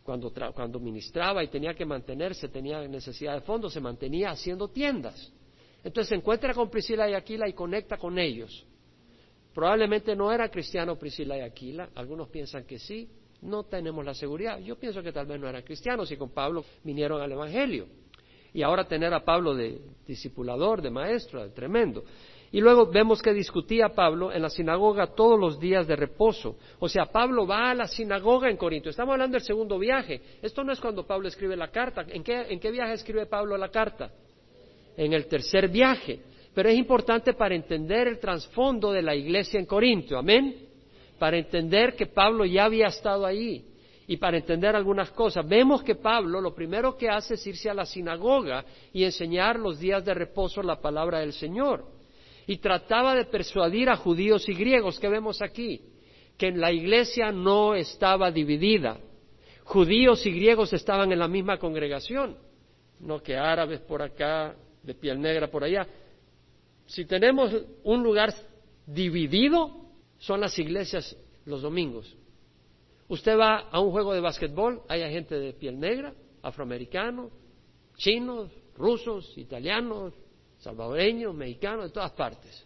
cuando, 0.03 0.31
cuando 0.53 0.79
ministraba 0.79 1.43
y 1.43 1.49
tenía 1.49 1.73
que 1.73 1.85
mantenerse, 1.85 2.47
tenía 2.47 2.87
necesidad 2.87 3.33
de 3.33 3.41
fondos, 3.41 3.73
se 3.73 3.81
mantenía 3.81 4.29
haciendo 4.29 4.69
tiendas. 4.69 5.33
Entonces 5.83 6.09
se 6.09 6.15
encuentra 6.15 6.53
con 6.53 6.69
Priscila 6.69 7.09
y 7.09 7.13
Aquila 7.13 7.49
y 7.49 7.53
conecta 7.53 7.97
con 7.97 8.17
ellos. 8.17 8.65
Probablemente 9.57 10.15
no 10.15 10.31
era 10.31 10.49
cristiano 10.49 10.99
Priscila 10.99 11.35
y 11.35 11.41
Aquila, 11.41 11.89
algunos 11.95 12.29
piensan 12.29 12.63
que 12.65 12.77
sí, 12.77 13.09
no 13.41 13.63
tenemos 13.63 14.05
la 14.05 14.13
seguridad. 14.13 14.59
Yo 14.59 14.75
pienso 14.75 15.01
que 15.01 15.11
tal 15.11 15.25
vez 15.25 15.39
no 15.39 15.49
eran 15.49 15.63
cristianos 15.63 16.11
y 16.11 16.15
con 16.15 16.29
Pablo 16.29 16.63
vinieron 16.83 17.19
al 17.19 17.31
Evangelio. 17.31 17.87
Y 18.53 18.61
ahora 18.61 18.87
tener 18.87 19.11
a 19.15 19.25
Pablo 19.25 19.55
de 19.55 19.81
discipulador, 20.05 20.83
de 20.83 20.91
maestro, 20.91 21.41
de 21.41 21.49
tremendo. 21.49 22.03
Y 22.51 22.61
luego 22.61 22.91
vemos 22.91 23.19
que 23.19 23.33
discutía 23.33 23.89
Pablo 23.89 24.31
en 24.31 24.43
la 24.43 24.51
sinagoga 24.51 25.07
todos 25.15 25.39
los 25.39 25.59
días 25.59 25.87
de 25.87 25.95
reposo. 25.95 26.57
O 26.77 26.87
sea, 26.87 27.07
Pablo 27.07 27.47
va 27.47 27.71
a 27.71 27.73
la 27.73 27.87
sinagoga 27.87 28.51
en 28.51 28.57
Corinto. 28.57 28.91
Estamos 28.91 29.13
hablando 29.13 29.37
del 29.37 29.43
segundo 29.43 29.79
viaje. 29.79 30.21
Esto 30.39 30.63
no 30.63 30.71
es 30.71 30.79
cuando 30.79 31.03
Pablo 31.03 31.29
escribe 31.29 31.55
la 31.55 31.69
carta. 31.69 32.05
¿En 32.07 32.23
qué, 32.23 32.45
en 32.47 32.59
qué 32.59 32.69
viaje 32.69 32.93
escribe 32.93 33.25
Pablo 33.25 33.57
la 33.57 33.69
carta? 33.69 34.11
En 34.95 35.13
el 35.13 35.25
tercer 35.25 35.67
viaje. 35.67 36.36
Pero 36.57 36.69
es 36.69 36.75
importante 36.75 37.33
para 37.33 37.53
entender 37.53 38.07
el 38.07 38.17
trasfondo 38.17 38.91
de 38.91 39.03
la 39.03 39.13
iglesia 39.13 39.59
en 39.59 39.67
Corinto. 39.67 40.17
Amén. 40.17 40.55
Para 41.19 41.37
entender 41.37 41.95
que 41.95 42.07
Pablo 42.07 42.45
ya 42.45 42.65
había 42.65 42.87
estado 42.87 43.27
ahí 43.27 43.63
y 44.07 44.17
para 44.17 44.37
entender 44.37 44.75
algunas 44.75 45.11
cosas. 45.11 45.47
Vemos 45.47 45.83
que 45.83 45.93
Pablo 45.93 46.41
lo 46.41 46.55
primero 46.55 46.97
que 46.97 47.09
hace 47.09 47.35
es 47.35 47.45
irse 47.45 47.69
a 47.69 47.75
la 47.75 47.85
sinagoga 47.85 48.65
y 48.91 49.03
enseñar 49.03 49.59
los 49.59 49.77
días 49.77 50.03
de 50.03 50.15
reposo 50.15 50.63
la 50.63 50.81
palabra 50.81 51.19
del 51.19 51.33
Señor 51.33 51.85
y 52.47 52.57
trataba 52.57 53.13
de 53.13 53.25
persuadir 53.25 53.87
a 53.91 53.97
judíos 53.97 54.49
y 54.49 54.55
griegos 54.55 54.99
que 54.99 55.09
vemos 55.09 55.43
aquí, 55.43 55.79
que 56.39 56.49
la 56.49 56.71
iglesia 56.71 57.31
no 57.31 57.75
estaba 57.75 58.31
dividida. 58.31 58.97
Judíos 59.63 60.25
y 60.25 60.31
griegos 60.31 60.73
estaban 60.73 61.11
en 61.11 61.19
la 61.19 61.27
misma 61.27 61.59
congregación, 61.59 62.35
no 62.99 63.21
que 63.21 63.37
árabes 63.37 63.79
por 63.81 64.01
acá, 64.01 64.55
de 64.81 64.95
piel 64.95 65.21
negra 65.21 65.49
por 65.49 65.63
allá. 65.63 65.85
Si 66.87 67.05
tenemos 67.05 67.53
un 67.83 68.01
lugar 68.01 68.33
dividido, 68.85 69.85
son 70.17 70.41
las 70.41 70.57
iglesias 70.57 71.15
los 71.45 71.61
domingos. 71.61 72.15
Usted 73.09 73.37
va 73.37 73.69
a 73.69 73.79
un 73.79 73.91
juego 73.91 74.13
de 74.13 74.19
básquetbol, 74.19 74.81
hay 74.87 75.01
gente 75.11 75.35
de 75.35 75.53
piel 75.53 75.79
negra, 75.79 76.13
afroamericano, 76.41 77.29
chinos, 77.95 78.49
rusos, 78.75 79.37
italianos, 79.37 80.13
salvadoreños, 80.59 81.33
mexicanos, 81.33 81.85
de 81.85 81.91
todas 81.91 82.11
partes. 82.11 82.65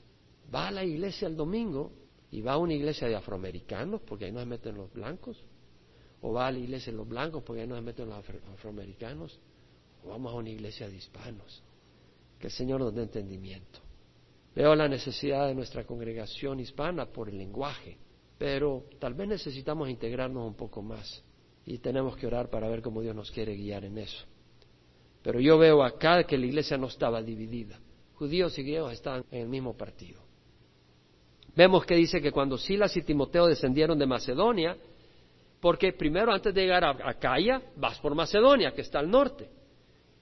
Va 0.54 0.68
a 0.68 0.72
la 0.72 0.84
iglesia 0.84 1.28
el 1.28 1.36
domingo 1.36 1.92
y 2.32 2.42
va 2.42 2.54
a 2.54 2.58
una 2.58 2.74
iglesia 2.74 3.08
de 3.08 3.16
afroamericanos 3.16 4.02
porque 4.02 4.26
ahí 4.26 4.32
no 4.32 4.40
se 4.40 4.46
meten 4.46 4.76
los 4.76 4.92
blancos. 4.94 5.38
O 6.22 6.34
va 6.34 6.48
a 6.48 6.52
la 6.52 6.60
iglesia 6.60 6.92
de 6.92 6.98
los 6.98 7.08
blancos 7.08 7.44
porque 7.44 7.62
ahí 7.62 7.68
no 7.68 7.76
se 7.76 7.82
meten 7.82 8.10
los 8.10 8.24
afroamericanos. 8.54 9.40
O 10.04 10.10
vamos 10.10 10.34
a 10.34 10.36
una 10.36 10.50
iglesia 10.50 10.88
de 10.88 10.96
hispanos. 10.96 11.64
Que 12.40 12.48
el 12.48 12.54
Señor 12.54 12.80
nos 12.80 12.94
dé 12.94 13.04
entendimiento. 13.04 13.80
Veo 14.56 14.76
la 14.76 14.88
necesidad 14.88 15.48
de 15.48 15.56
nuestra 15.56 15.86
congregación 15.86 16.60
hispana 16.60 17.06
por 17.06 17.30
el 17.30 17.38
lenguaje, 17.38 17.98
pero 18.38 18.84
tal 19.00 19.14
vez 19.14 19.28
necesitamos 19.28 19.90
integrarnos 19.90 20.46
un 20.46 20.56
poco 20.56 20.82
más 20.82 21.24
y 21.66 21.78
tenemos 21.78 22.18
que 22.18 22.28
orar 22.28 22.50
para 22.50 22.68
ver 22.68 22.82
cómo 22.82 23.02
Dios 23.02 23.16
nos 23.16 23.32
quiere 23.32 23.56
guiar 23.56 23.86
en 23.86 23.98
eso. 23.98 24.26
Pero 25.22 25.40
yo 25.40 25.58
veo 25.58 25.84
acá 25.84 26.24
que 26.24 26.38
la 26.38 26.48
iglesia 26.48 26.78
no 26.78 26.88
estaba 26.88 27.22
dividida. 27.22 27.80
Judíos 28.16 28.58
y 28.58 28.64
griegos 28.64 28.94
estaban 28.94 29.24
en 29.32 29.42
el 29.44 29.48
mismo 29.48 29.78
partido. 29.78 30.22
Vemos 31.56 31.86
que 31.86 31.96
dice 31.96 32.22
que 32.22 32.32
cuando 32.32 32.58
Silas 32.58 32.96
y 32.98 33.04
Timoteo 33.04 33.48
descendieron 33.48 34.00
de 34.00 34.06
Macedonia, 34.06 34.78
porque 35.60 35.94
primero 35.94 36.34
antes 36.34 36.54
de 36.54 36.62
llegar 36.62 36.84
a 36.84 37.10
Acaya 37.10 37.62
vas 37.76 38.00
por 38.00 38.16
Macedonia, 38.16 38.74
que 38.74 38.82
está 38.82 39.00
al 39.00 39.10
norte. 39.10 39.50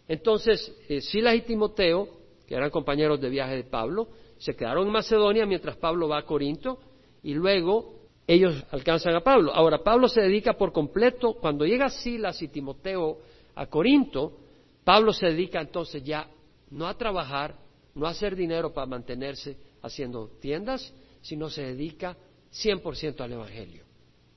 Entonces, 0.08 0.76
eh, 0.90 1.02
Silas 1.02 1.36
y 1.36 1.42
Timoteo, 1.42 2.19
que 2.50 2.56
eran 2.56 2.72
compañeros 2.72 3.22
de 3.22 3.30
viaje 3.30 3.58
de 3.58 3.64
Pablo, 3.64 4.08
se 4.40 4.56
quedaron 4.56 4.88
en 4.88 4.92
Macedonia 4.92 5.46
mientras 5.46 5.78
Pablo 5.78 6.08
va 6.08 6.18
a 6.18 6.26
Corinto 6.26 6.80
y 7.22 7.36
luego 7.36 8.00
ellos 8.26 8.66
alcanzan 8.72 9.14
a 9.14 9.20
Pablo. 9.20 9.54
Ahora, 9.54 9.84
Pablo 9.84 10.08
se 10.08 10.22
dedica 10.22 10.54
por 10.54 10.72
completo, 10.72 11.36
cuando 11.36 11.64
llega 11.64 11.92
Silas 11.92 12.42
y 12.42 12.48
Timoteo 12.48 13.20
a 13.54 13.68
Corinto, 13.68 14.40
Pablo 14.84 15.14
se 15.14 15.28
dedica 15.28 15.62
entonces 15.62 16.04
ya 16.04 16.28
no 16.72 16.88
a 16.88 16.98
trabajar, 16.98 17.56
no 17.94 18.08
a 18.08 18.10
hacer 18.10 18.36
dinero 18.36 18.74
para 18.74 18.88
mantenerse 18.88 19.56
haciendo 19.84 20.32
tiendas, 20.42 20.92
sino 21.22 21.52
se 21.52 21.62
dedica 21.62 22.18
100% 22.52 23.22
al 23.22 23.34
Evangelio. 23.34 23.84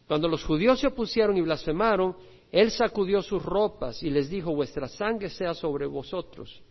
Cuando 0.06 0.28
los 0.28 0.44
judíos 0.44 0.80
se 0.80 0.88
opusieron 0.88 1.34
y 1.38 1.40
blasfemaron, 1.40 2.14
él 2.50 2.70
sacudió 2.70 3.22
sus 3.22 3.42
ropas 3.42 4.02
y 4.02 4.10
les 4.10 4.28
dijo, 4.28 4.54
vuestra 4.54 4.86
sangre 4.86 5.30
sea 5.30 5.54
sobre 5.54 5.86
vosotros, 5.86 6.62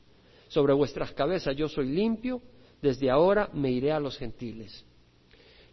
sobre 0.52 0.74
vuestras 0.74 1.14
cabezas, 1.14 1.56
yo 1.56 1.70
soy 1.70 1.88
limpio, 1.88 2.42
desde 2.82 3.10
ahora 3.10 3.50
me 3.54 3.72
iré 3.72 3.94
a 3.94 4.02
los 4.02 4.18
gentiles. 4.18 4.86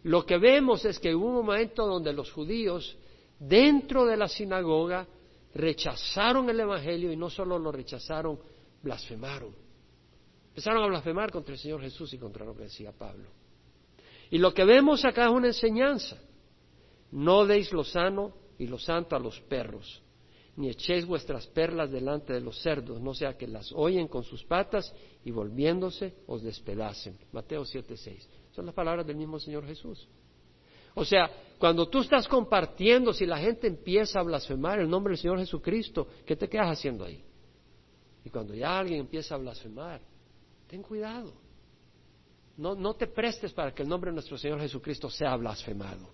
Lo 0.03 0.25
que 0.25 0.37
vemos 0.37 0.85
es 0.85 0.97
que 0.99 1.13
hubo 1.13 1.27
un 1.27 1.45
momento 1.45 1.85
donde 1.85 2.13
los 2.13 2.31
judíos, 2.31 2.97
dentro 3.37 4.05
de 4.05 4.15
la 4.15 4.29
sinagoga, 4.29 5.05
rechazaron 5.53 6.49
el 6.49 6.61
Evangelio 6.61 7.11
y 7.11 7.17
no 7.17 7.29
solo 7.29 7.59
lo 7.59 7.73
rechazaron, 7.73 8.39
blasfemaron. 8.81 9.53
Empezaron 10.47 10.81
a 10.81 10.87
blasfemar 10.87 11.29
contra 11.29 11.55
el 11.55 11.59
Señor 11.59 11.81
Jesús 11.81 12.13
y 12.13 12.17
contra 12.17 12.45
lo 12.45 12.55
que 12.55 12.63
decía 12.63 12.93
Pablo. 12.93 13.27
Y 14.31 14.37
lo 14.37 14.53
que 14.53 14.63
vemos 14.63 15.03
acá 15.03 15.25
es 15.25 15.31
una 15.31 15.47
enseñanza. 15.47 16.17
No 17.11 17.45
deis 17.45 17.73
lo 17.73 17.83
sano 17.83 18.33
y 18.57 18.67
lo 18.67 18.79
santo 18.79 19.17
a 19.17 19.19
los 19.19 19.41
perros, 19.41 20.01
ni 20.59 20.69
echéis 20.69 21.05
vuestras 21.05 21.47
perlas 21.47 21.89
delante 21.89 22.33
de 22.33 22.41
los 22.41 22.61
cerdos, 22.61 22.99
no 22.99 23.13
sea 23.13 23.37
que 23.37 23.47
las 23.47 23.71
oyen 23.71 24.09
con 24.09 24.23
sus 24.23 24.43
patas 24.43 24.93
y 25.23 25.31
volviéndose 25.31 26.15
os 26.27 26.43
despedacen. 26.43 27.17
Mateo 27.31 27.63
7:6. 27.63 28.27
Son 28.51 28.65
las 28.65 28.75
palabras 28.75 29.07
del 29.07 29.15
mismo 29.15 29.39
Señor 29.39 29.65
Jesús. 29.65 30.05
O 30.95 31.05
sea, 31.05 31.31
cuando 31.57 31.87
tú 31.87 32.01
estás 32.01 32.27
compartiendo, 32.27 33.13
si 33.13 33.25
la 33.25 33.37
gente 33.37 33.67
empieza 33.67 34.19
a 34.19 34.23
blasfemar 34.23 34.81
el 34.81 34.89
nombre 34.89 35.11
del 35.11 35.19
Señor 35.19 35.39
Jesucristo, 35.39 36.09
¿qué 36.25 36.35
te 36.35 36.49
quedas 36.49 36.71
haciendo 36.71 37.05
ahí? 37.05 37.23
Y 38.25 38.29
cuando 38.29 38.53
ya 38.53 38.77
alguien 38.77 38.99
empieza 38.99 39.35
a 39.35 39.37
blasfemar, 39.37 40.01
ten 40.67 40.83
cuidado. 40.83 41.31
No, 42.57 42.75
no 42.75 42.95
te 42.95 43.07
prestes 43.07 43.53
para 43.53 43.73
que 43.73 43.83
el 43.83 43.87
nombre 43.87 44.11
de 44.11 44.15
nuestro 44.15 44.37
Señor 44.37 44.59
Jesucristo 44.59 45.09
sea 45.09 45.37
blasfemado. 45.37 46.09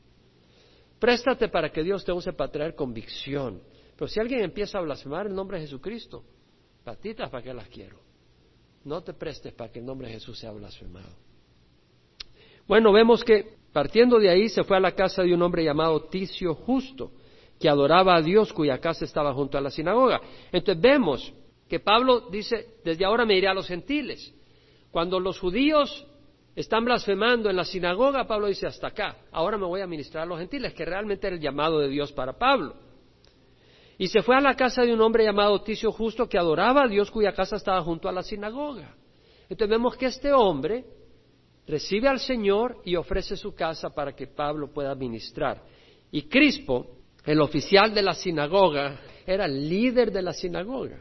Préstate 1.00 1.48
para 1.48 1.72
que 1.72 1.82
Dios 1.82 2.06
te 2.06 2.12
use 2.12 2.32
para 2.32 2.52
traer 2.52 2.76
convicción. 2.76 3.60
Pero 3.96 4.08
si 4.08 4.20
alguien 4.20 4.42
empieza 4.42 4.78
a 4.78 4.82
blasfemar 4.82 5.28
el 5.28 5.36
nombre 5.36 5.58
de 5.58 5.66
Jesucristo, 5.66 6.24
patitas 6.84 7.30
para 7.30 7.44
qué 7.44 7.54
las 7.54 7.68
quiero. 7.70 7.98
No 8.84 9.02
te 9.02 9.14
prestes 9.14 9.54
para 9.54 9.72
que 9.72 9.80
el 9.80 9.86
nombre 9.86 10.08
de 10.08 10.14
Jesús 10.14 10.38
sea 10.38 10.52
blasfemado. 10.52 11.16
Bueno, 12.68 12.92
vemos 12.92 13.24
que 13.24 13.56
partiendo 13.72 14.20
de 14.20 14.30
ahí 14.30 14.50
se 14.50 14.64
fue 14.64 14.78
a 14.78 14.80
la 14.80 14.94
casa 14.94 15.24
de 15.24 15.34
un 15.34 15.42
hombre 15.42 15.64
llamado 15.64 16.06
Ticio 16.06 16.56
Justo, 16.56 17.12
que 17.60 17.70
adoraba 17.70 18.16
a 18.16 18.22
Dios 18.22 18.52
cuya 18.52 18.80
casa 18.80 19.06
estaba 19.06 19.34
junto 19.34 19.58
a 19.58 19.62
la 19.62 19.70
sinagoga. 19.70 20.22
Entonces 20.52 20.82
vemos 20.82 21.34
que 21.70 21.80
Pablo 21.80 22.30
dice, 22.30 22.78
desde 22.84 23.06
ahora 23.06 23.26
me 23.26 23.38
iré 23.38 23.48
a 23.48 23.54
los 23.54 23.68
gentiles. 23.68 24.34
Cuando 24.92 25.20
los 25.20 25.40
judíos 25.40 26.06
están 26.56 26.86
blasfemando 26.86 27.50
en 27.50 27.56
la 27.56 27.66
sinagoga, 27.66 28.28
Pablo 28.28 28.48
dice, 28.48 28.68
hasta 28.68 28.88
acá, 28.88 29.18
ahora 29.32 29.58
me 29.58 29.66
voy 29.66 29.82
a 29.82 29.88
ministrar 29.88 30.24
a 30.24 30.28
los 30.28 30.40
gentiles, 30.40 30.74
que 30.74 30.86
realmente 30.86 31.28
era 31.28 31.36
el 31.36 31.42
llamado 31.42 31.80
de 31.80 31.90
Dios 31.90 32.12
para 32.12 32.34
Pablo. 32.34 32.76
Y 33.98 34.08
se 34.08 34.22
fue 34.22 34.36
a 34.36 34.42
la 34.42 34.56
casa 34.56 34.84
de 34.84 34.94
un 34.94 35.02
hombre 35.02 35.24
llamado 35.24 35.62
Ticio 35.62 35.92
Justo 35.92 36.28
que 36.28 36.38
adoraba 36.38 36.84
a 36.84 36.88
Dios 36.88 37.10
cuya 37.10 37.34
casa 37.34 37.56
estaba 37.56 37.82
junto 37.82 38.10
a 38.10 38.12
la 38.12 38.24
sinagoga. 38.24 38.96
Entonces 39.44 39.70
vemos 39.70 39.96
que 39.96 40.08
este 40.08 40.34
hombre 40.34 40.86
recibe 41.68 42.08
al 42.08 42.20
Señor 42.20 42.82
y 42.84 42.96
ofrece 42.96 43.38
su 43.38 43.54
casa 43.56 43.90
para 43.90 44.14
que 44.14 44.28
Pablo 44.28 44.72
pueda 44.74 44.94
ministrar. 44.96 45.64
Y 46.12 46.24
Crispo, 46.24 46.88
el 47.26 47.42
oficial 47.42 47.94
de 47.94 48.02
la 48.02 48.14
sinagoga, 48.14 49.00
era 49.26 49.46
el 49.46 49.70
líder 49.70 50.12
de 50.12 50.22
la 50.22 50.34
sinagoga. 50.34 51.00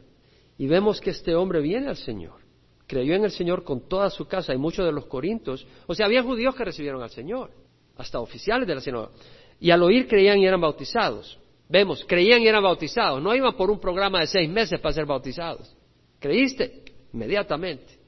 Y 0.57 0.67
vemos 0.67 1.01
que 1.01 1.11
este 1.11 1.35
hombre 1.35 1.61
viene 1.61 1.89
al 1.89 1.97
Señor 1.97 2.45
creyó 2.87 3.15
en 3.15 3.25
el 3.25 3.31
Señor 3.31 3.65
con 3.65 3.89
toda 3.89 4.11
su 4.11 4.27
casa 4.27 4.55
y 4.55 4.59
muchos 4.59 4.85
de 4.85 4.93
los 4.93 5.07
corintios, 5.07 5.67
o 5.87 5.95
sea, 5.95 6.07
había 6.07 6.23
judíos 6.23 6.55
que 6.55 6.65
recibieron 6.65 7.03
al 7.03 7.11
Señor, 7.11 7.51
hasta 7.97 8.21
oficiales 8.21 8.69
de 8.69 8.75
la 8.75 8.81
sinagoga, 8.81 9.13
y 9.61 9.71
al 9.71 9.83
oír 9.83 10.07
creían 10.07 10.39
y 10.39 10.47
eran 10.47 10.61
bautizados. 10.61 11.39
Vemos, 11.69 12.05
creían 12.07 12.43
y 12.43 12.47
eran 12.47 12.63
bautizados, 12.63 13.23
no 13.23 13.35
iban 13.35 13.57
por 13.57 13.71
un 13.71 13.81
programa 13.81 14.21
de 14.21 14.27
seis 14.27 14.49
meses 14.49 14.81
para 14.81 14.93
ser 14.93 15.07
bautizados. 15.07 15.75
¿Creíste? 16.19 16.83
Inmediatamente. 17.13 17.99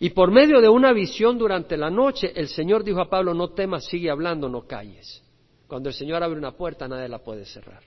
Y 0.00 0.10
por 0.10 0.30
medio 0.30 0.60
de 0.60 0.68
una 0.68 0.92
visión 0.92 1.38
durante 1.38 1.76
la 1.76 1.90
noche, 1.90 2.32
el 2.34 2.48
Señor 2.48 2.84
dijo 2.84 3.00
a 3.00 3.10
Pablo, 3.10 3.34
no 3.34 3.50
temas, 3.50 3.84
sigue 3.86 4.10
hablando, 4.10 4.48
no 4.48 4.66
calles. 4.66 5.22
Cuando 5.66 5.88
el 5.88 5.94
Señor 5.94 6.22
abre 6.22 6.38
una 6.38 6.52
puerta, 6.52 6.86
nadie 6.86 7.08
la 7.08 7.18
puede 7.18 7.44
cerrar. 7.44 7.82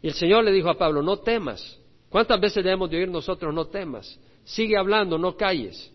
Y 0.00 0.08
el 0.08 0.14
Señor 0.14 0.44
le 0.44 0.52
dijo 0.52 0.70
a 0.70 0.78
Pablo, 0.78 1.02
no 1.02 1.18
temas. 1.18 1.78
¿Cuántas 2.08 2.40
veces 2.40 2.62
debemos 2.64 2.90
de 2.90 2.98
oír 2.98 3.08
nosotros, 3.08 3.52
no 3.54 3.66
temas? 3.66 4.18
Sigue 4.44 4.76
hablando, 4.76 5.18
no 5.18 5.36
calles. 5.36 5.92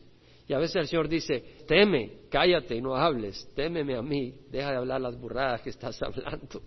Y 0.48 0.54
a 0.54 0.60
veces 0.60 0.78
el 0.78 0.88
Señor 0.88 1.10
dice, 1.10 1.58
teme, 1.68 2.20
cállate 2.30 2.76
y 2.76 2.82
no 2.82 2.96
hables, 2.96 3.50
témeme 3.54 3.96
a 3.96 4.02
mí, 4.02 4.34
deja 4.50 4.72
de 4.72 4.78
hablar 4.78 5.02
las 5.02 5.20
burradas 5.20 5.62
que 5.62 5.70
estás 5.70 6.02
hablando. 6.02 6.62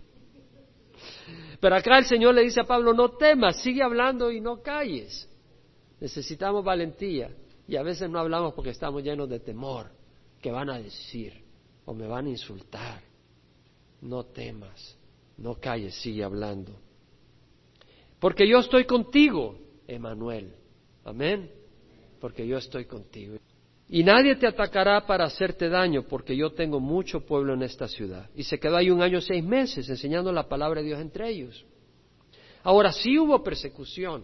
Pero 1.59 1.75
acá 1.75 1.97
el 1.99 2.05
Señor 2.05 2.35
le 2.35 2.43
dice 2.43 2.61
a 2.61 2.65
Pablo, 2.65 2.93
no 2.93 3.11
temas, 3.11 3.61
sigue 3.61 3.83
hablando 3.83 4.31
y 4.31 4.41
no 4.41 4.61
calles. 4.61 5.29
Necesitamos 5.99 6.63
valentía 6.63 7.31
y 7.67 7.75
a 7.75 7.83
veces 7.83 8.09
no 8.09 8.19
hablamos 8.19 8.53
porque 8.53 8.71
estamos 8.71 9.03
llenos 9.03 9.29
de 9.29 9.39
temor. 9.39 9.91
¿Qué 10.41 10.51
van 10.51 10.69
a 10.69 10.79
decir? 10.79 11.43
O 11.85 11.93
me 11.93 12.07
van 12.07 12.25
a 12.25 12.29
insultar. 12.29 13.01
No 14.01 14.25
temas, 14.25 14.97
no 15.37 15.55
calles, 15.55 15.93
sigue 15.95 16.23
hablando. 16.23 16.73
Porque 18.19 18.47
yo 18.47 18.59
estoy 18.59 18.85
contigo, 18.85 19.57
Emanuel. 19.87 20.55
Amén 21.05 21.61
porque 22.21 22.47
yo 22.47 22.57
estoy 22.57 22.85
contigo. 22.85 23.35
Y 23.93 24.05
nadie 24.05 24.37
te 24.37 24.47
atacará 24.47 25.05
para 25.05 25.25
hacerte 25.25 25.67
daño, 25.67 26.03
porque 26.03 26.33
yo 26.33 26.51
tengo 26.51 26.79
mucho 26.79 27.25
pueblo 27.25 27.53
en 27.55 27.61
esta 27.61 27.89
ciudad. 27.89 28.29
Y 28.33 28.43
se 28.43 28.57
quedó 28.57 28.77
ahí 28.77 28.89
un 28.89 29.01
año 29.01 29.19
seis 29.19 29.43
meses 29.43 29.89
enseñando 29.89 30.31
la 30.31 30.47
palabra 30.47 30.79
de 30.79 30.87
Dios 30.87 31.01
entre 31.01 31.27
ellos. 31.27 31.65
Ahora 32.63 32.93
sí 32.93 33.19
hubo 33.19 33.43
persecución. 33.43 34.23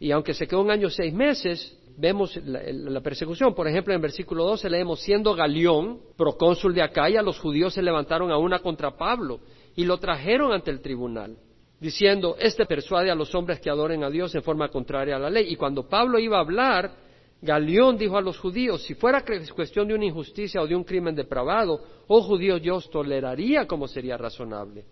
Y 0.00 0.12
aunque 0.12 0.32
se 0.32 0.46
quedó 0.48 0.62
un 0.62 0.70
año 0.70 0.88
seis 0.88 1.12
meses, 1.12 1.78
vemos 1.98 2.34
la, 2.42 3.02
persecución. 3.02 3.54
Por 3.54 3.68
ejemplo, 3.68 3.92
en 3.92 3.96
el 3.96 4.02
versículo 4.02 4.44
12 4.46 4.70
leemos, 4.70 5.02
siendo 5.02 5.34
Galión, 5.34 6.00
procónsul 6.16 6.72
de 6.74 6.80
Acaya, 6.80 7.20
los 7.20 7.38
judíos 7.38 7.74
se 7.74 7.82
levantaron 7.82 8.30
a 8.30 8.38
una 8.38 8.60
contra 8.60 8.96
Pablo 8.96 9.40
y 9.76 9.84
lo 9.84 9.98
trajeron 9.98 10.52
ante 10.52 10.70
el 10.70 10.80
tribunal, 10.80 11.36
diciendo, 11.78 12.34
este 12.38 12.64
persuade 12.64 13.10
a 13.10 13.14
los 13.14 13.34
hombres 13.34 13.60
que 13.60 13.68
adoren 13.68 14.04
a 14.04 14.08
Dios 14.08 14.34
en 14.34 14.42
forma 14.42 14.70
contraria 14.70 15.16
a 15.16 15.18
la 15.18 15.28
ley. 15.28 15.52
Y 15.52 15.56
cuando 15.56 15.86
Pablo 15.86 16.18
iba 16.18 16.38
a 16.38 16.40
hablar, 16.40 17.01
Galión 17.42 17.98
dijo 17.98 18.16
a 18.16 18.20
los 18.20 18.38
judíos, 18.38 18.82
si 18.84 18.94
fuera 18.94 19.24
cuestión 19.52 19.88
de 19.88 19.94
una 19.94 20.04
injusticia 20.04 20.62
o 20.62 20.66
de 20.66 20.76
un 20.76 20.84
crimen 20.84 21.12
depravado, 21.12 21.80
oh 22.06 22.22
judíos, 22.22 22.62
yo 22.62 22.76
os 22.76 22.88
toleraría 22.88 23.66
como 23.66 23.88
sería 23.88 24.16
razonable. 24.16 24.84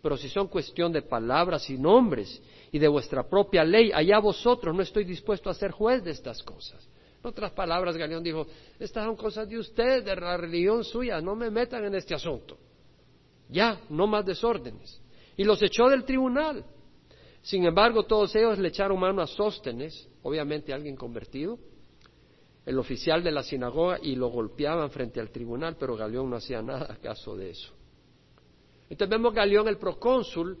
Pero 0.00 0.16
si 0.16 0.30
son 0.30 0.48
cuestión 0.48 0.92
de 0.92 1.02
palabras 1.02 1.68
y 1.68 1.76
nombres 1.76 2.42
y 2.72 2.78
de 2.78 2.88
vuestra 2.88 3.28
propia 3.28 3.64
ley, 3.64 3.92
allá 3.92 4.18
vosotros 4.18 4.74
no 4.74 4.82
estoy 4.82 5.04
dispuesto 5.04 5.50
a 5.50 5.54
ser 5.54 5.72
juez 5.72 6.02
de 6.02 6.12
estas 6.12 6.42
cosas. 6.42 6.88
En 7.22 7.28
otras 7.28 7.52
palabras, 7.52 7.98
Galión 7.98 8.22
dijo, 8.22 8.46
estas 8.78 9.04
son 9.04 9.14
cosas 9.14 9.46
de 9.46 9.58
ustedes, 9.58 10.02
de 10.02 10.16
la 10.16 10.38
religión 10.38 10.82
suya, 10.84 11.20
no 11.20 11.36
me 11.36 11.50
metan 11.50 11.84
en 11.84 11.94
este 11.94 12.14
asunto. 12.14 12.56
Ya, 13.50 13.78
no 13.90 14.06
más 14.06 14.24
desórdenes. 14.24 15.02
Y 15.36 15.44
los 15.44 15.60
echó 15.62 15.86
del 15.90 16.04
tribunal. 16.04 16.64
Sin 17.42 17.66
embargo, 17.66 18.04
todos 18.04 18.34
ellos 18.36 18.58
le 18.58 18.68
echaron 18.68 18.98
mano 18.98 19.20
a 19.20 19.26
Sóstenes, 19.26 20.08
obviamente 20.22 20.72
alguien 20.72 20.96
convertido, 20.96 21.58
el 22.70 22.78
oficial 22.78 23.20
de 23.24 23.32
la 23.32 23.42
sinagoga 23.42 23.98
y 24.00 24.14
lo 24.14 24.28
golpeaban 24.28 24.90
frente 24.90 25.18
al 25.18 25.30
tribunal, 25.30 25.76
pero 25.76 25.96
Galeón 25.96 26.30
no 26.30 26.36
hacía 26.36 26.62
nada 26.62 26.96
caso 27.02 27.36
de 27.36 27.50
eso. 27.50 27.72
Entonces 28.88 29.10
vemos 29.10 29.34
Galeón, 29.34 29.66
el 29.66 29.76
procónsul, 29.76 30.56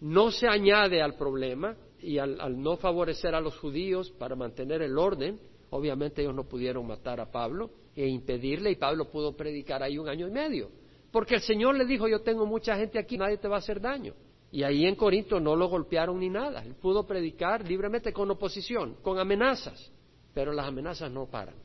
no 0.00 0.30
se 0.30 0.48
añade 0.48 1.02
al 1.02 1.16
problema 1.16 1.76
y 2.00 2.16
al, 2.16 2.38
no 2.58 2.78
favorecer 2.78 3.34
a 3.34 3.42
los 3.42 3.58
judíos 3.58 4.10
para 4.12 4.34
mantener 4.34 4.80
el 4.80 4.96
orden, 4.96 5.38
obviamente 5.68 6.22
ellos 6.22 6.34
no 6.34 6.44
pudieron 6.44 6.86
matar 6.86 7.20
a 7.20 7.30
Pablo 7.30 7.70
e 7.94 8.08
impedirle 8.08 8.70
y 8.70 8.76
Pablo 8.76 9.10
pudo 9.10 9.36
predicar 9.36 9.82
ahí 9.82 9.98
un 9.98 10.08
año 10.08 10.28
y 10.28 10.30
medio. 10.30 10.70
Porque 11.12 11.34
el 11.34 11.42
Señor 11.42 11.76
le 11.76 11.84
dijo, 11.84 12.08
yo 12.08 12.22
tengo 12.22 12.46
mucha 12.46 12.74
gente 12.78 12.98
aquí, 12.98 13.18
nadie 13.18 13.36
te 13.36 13.48
va 13.48 13.56
a 13.56 13.58
hacer 13.58 13.82
daño. 13.82 14.14
Y 14.50 14.62
ahí 14.62 14.86
en 14.86 14.94
Corinto 14.94 15.38
no 15.38 15.54
lo 15.54 15.68
golpearon 15.68 16.20
ni 16.20 16.30
nada. 16.30 16.64
Él 16.64 16.74
pudo 16.74 17.06
predicar 17.06 17.68
libremente 17.68 18.14
con 18.14 18.30
oposición, 18.30 18.96
con 19.02 19.18
amenazas. 19.18 19.92
Pero 20.34 20.52
las 20.52 20.66
amenazas 20.66 21.10
no 21.10 21.26
paran. 21.26 21.56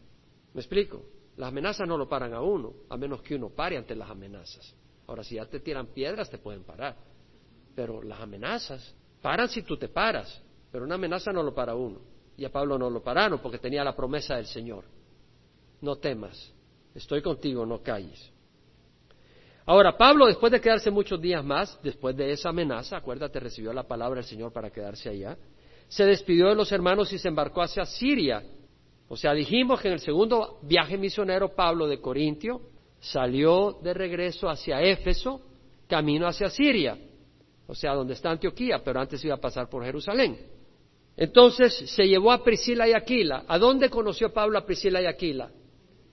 ¿Me 0.53 0.61
explico? 0.61 1.03
Las 1.37 1.49
amenazas 1.49 1.87
no 1.87 1.97
lo 1.97 2.07
paran 2.07 2.33
a 2.33 2.41
uno, 2.41 2.73
a 2.89 2.97
menos 2.97 3.21
que 3.21 3.35
uno 3.35 3.49
pare 3.49 3.77
ante 3.77 3.95
las 3.95 4.09
amenazas. 4.09 4.73
Ahora, 5.07 5.23
si 5.23 5.35
ya 5.35 5.45
te 5.45 5.59
tiran 5.59 5.87
piedras, 5.87 6.29
te 6.29 6.37
pueden 6.37 6.63
parar. 6.63 6.95
Pero 7.75 8.01
las 8.01 8.19
amenazas 8.21 8.95
paran 9.21 9.49
si 9.49 9.61
tú 9.63 9.77
te 9.77 9.89
paras, 9.89 10.41
pero 10.71 10.85
una 10.85 10.95
amenaza 10.95 11.31
no 11.31 11.43
lo 11.43 11.53
para 11.53 11.75
uno. 11.75 11.99
Y 12.37 12.45
a 12.45 12.51
Pablo 12.51 12.77
no 12.77 12.89
lo 12.89 13.03
pararon 13.03 13.39
porque 13.39 13.59
tenía 13.59 13.83
la 13.83 13.95
promesa 13.95 14.35
del 14.35 14.45
Señor. 14.45 14.85
No 15.81 15.97
temas, 15.97 16.53
estoy 16.93 17.21
contigo, 17.21 17.65
no 17.65 17.81
calles. 17.81 18.31
Ahora, 19.65 19.97
Pablo, 19.97 20.27
después 20.27 20.51
de 20.51 20.61
quedarse 20.61 20.91
muchos 20.91 21.19
días 21.19 21.43
más, 21.43 21.79
después 21.81 22.15
de 22.15 22.31
esa 22.31 22.49
amenaza, 22.49 22.97
acuérdate, 22.97 23.39
recibió 23.39 23.73
la 23.73 23.83
palabra 23.83 24.17
del 24.17 24.29
Señor 24.29 24.53
para 24.53 24.69
quedarse 24.69 25.09
allá, 25.09 25.37
se 25.87 26.05
despidió 26.05 26.49
de 26.49 26.55
los 26.55 26.71
hermanos 26.71 27.11
y 27.13 27.19
se 27.19 27.27
embarcó 27.27 27.61
hacia 27.61 27.85
Siria. 27.85 28.43
O 29.07 29.15
sea, 29.15 29.33
dijimos 29.33 29.81
que 29.81 29.87
en 29.87 29.95
el 29.95 29.99
segundo 29.99 30.59
viaje 30.63 30.97
misionero 30.97 31.53
Pablo 31.55 31.87
de 31.87 32.01
Corintio 32.01 32.61
salió 32.99 33.77
de 33.83 33.93
regreso 33.93 34.49
hacia 34.49 34.81
Éfeso, 34.81 35.41
camino 35.87 36.27
hacia 36.27 36.49
Siria, 36.49 36.97
o 37.67 37.75
sea, 37.75 37.93
donde 37.93 38.13
está 38.13 38.31
Antioquía, 38.31 38.81
pero 38.83 38.99
antes 38.99 39.23
iba 39.23 39.35
a 39.35 39.39
pasar 39.39 39.69
por 39.69 39.83
Jerusalén. 39.83 40.37
Entonces 41.17 41.73
se 41.91 42.07
llevó 42.07 42.31
a 42.31 42.43
Priscila 42.43 42.87
y 42.89 42.93
Aquila. 42.93 43.45
¿A 43.47 43.57
dónde 43.57 43.89
conoció 43.89 44.33
Pablo 44.33 44.57
a 44.57 44.65
Priscila 44.65 45.01
y 45.01 45.05
Aquila? 45.05 45.49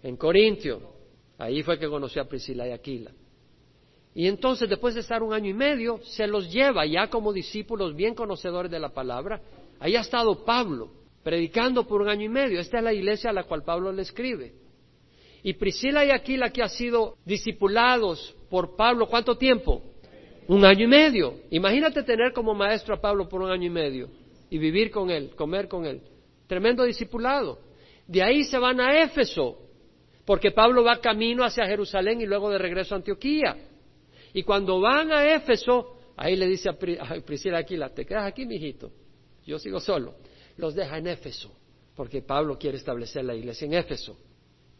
En 0.03 0.17
Corintio. 0.17 0.93
Ahí 1.39 1.63
fue 1.63 1.79
que 1.79 1.89
conoció 1.89 2.23
a 2.23 2.27
Priscila 2.27 2.69
y 2.69 2.71
Aquila. 2.71 3.11
Y 4.15 4.29
entonces, 4.29 4.69
después 4.69 4.95
de 4.95 5.01
estar 5.01 5.23
un 5.23 5.33
año 5.33 5.49
y 5.49 5.55
medio, 5.55 5.99
se 6.05 6.27
los 6.27 6.53
lleva 6.53 6.85
ya 6.85 7.09
como 7.09 7.33
discípulos 7.33 7.97
bien 7.97 8.15
conocedores 8.15 8.71
de 8.71 8.79
la 8.79 8.91
palabra 8.91 9.41
Ahí 9.83 9.97
ha 9.97 10.01
estado 10.01 10.45
Pablo. 10.45 10.90
predicando 11.25 11.87
por 11.87 12.03
un 12.03 12.09
año 12.09 12.25
y 12.25 12.29
medio. 12.29 12.59
Esta 12.59 12.79
es 12.79 12.85
la 12.85 12.92
iglesia 12.92 13.31
a 13.31 13.33
la 13.33 13.45
cual 13.45 13.62
Pablo 13.62 13.92
le 13.92 14.03
escribe. 14.03 14.53
Y 15.42 15.55
Priscila 15.55 16.05
y 16.05 16.11
Aquila, 16.11 16.51
que 16.51 16.62
ha 16.62 16.68
sido 16.68 17.16
discipulados 17.25 18.37
por 18.49 18.77
Pablo, 18.77 19.07
¿cuánto 19.07 19.37
tiempo? 19.37 19.83
Un 20.49 20.64
año 20.64 20.85
y 20.85 20.88
medio. 20.88 21.35
Imagínate 21.51 22.03
tener 22.03 22.33
como 22.33 22.55
maestro 22.55 22.95
a 22.95 23.01
Pablo 23.01 23.29
por 23.29 23.42
un 23.42 23.51
año 23.51 23.66
y 23.66 23.71
medio 23.71 24.09
y 24.51 24.59
vivir 24.59 24.90
con 24.90 25.11
él, 25.11 25.35
comer 25.35 25.68
con 25.68 25.85
él. 25.85 26.01
Tremendo 26.47 26.85
discipulado. 26.85 27.59
De 28.07 28.23
ahí 28.23 28.45
se 28.45 28.59
van 28.59 28.81
a 28.81 29.03
Éfeso, 29.03 29.59
porque 30.25 30.51
Pablo 30.51 30.85
va 30.85 31.01
camino 31.01 31.45
hacia 31.45 31.66
Jerusalén 31.66 32.21
y 32.21 32.27
luego 32.27 32.51
de 32.51 32.59
regreso 32.59 32.95
a 32.95 32.99
Antioquía. 32.99 33.57
Y 34.33 34.42
cuando 34.42 34.81
van 34.81 35.12
a 35.12 35.25
Éfeso, 35.35 35.99
ahí 36.16 36.37
le 36.37 36.47
dice 36.47 36.68
a, 36.68 36.77
Priscila 37.25 37.59
Aquila, 37.59 37.88
te 37.90 38.05
quedas 38.05 38.27
aquí, 38.27 38.45
mijito, 38.45 38.90
yo 39.46 39.59
sigo 39.59 39.81
solo. 39.81 40.14
Los 40.57 40.74
deja 40.74 40.98
en 40.98 41.07
Éfeso, 41.07 41.52
porque 41.94 42.22
Pablo 42.22 42.59
quiere 42.59 42.76
establecer 42.76 43.24
la 43.24 43.35
iglesia 43.35 43.66
en 43.66 43.74
Éfeso. 43.74 44.16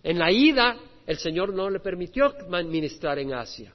En 0.03 0.19
la 0.19 0.31
ida, 0.31 0.77
el 1.07 1.17
Señor 1.19 1.53
no 1.55 1.71
le 1.71 1.81
permitió 1.81 2.35
ministrar 2.67 3.19
en 3.19 3.35
Asia. 3.35 3.73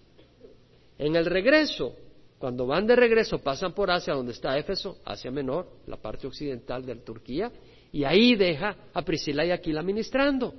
En 0.97 1.15
el 1.15 1.25
regreso, 1.25 1.95
cuando 2.37 2.67
van 2.67 2.85
de 2.85 2.95
regreso, 2.95 3.39
pasan 3.39 3.73
por 3.73 3.89
Asia, 3.89 4.13
donde 4.13 4.33
está 4.33 4.57
Éfeso, 4.57 4.99
Asia 5.05 5.31
Menor, 5.31 5.67
la 5.87 5.97
parte 5.97 6.27
occidental 6.27 6.85
de 6.85 6.95
Turquía, 6.97 7.51
y 7.91 8.03
ahí 8.03 8.35
deja 8.35 8.75
a 8.93 9.01
Priscila 9.01 9.45
y 9.45 9.51
Aquila 9.51 9.81
ministrando. 9.81 10.53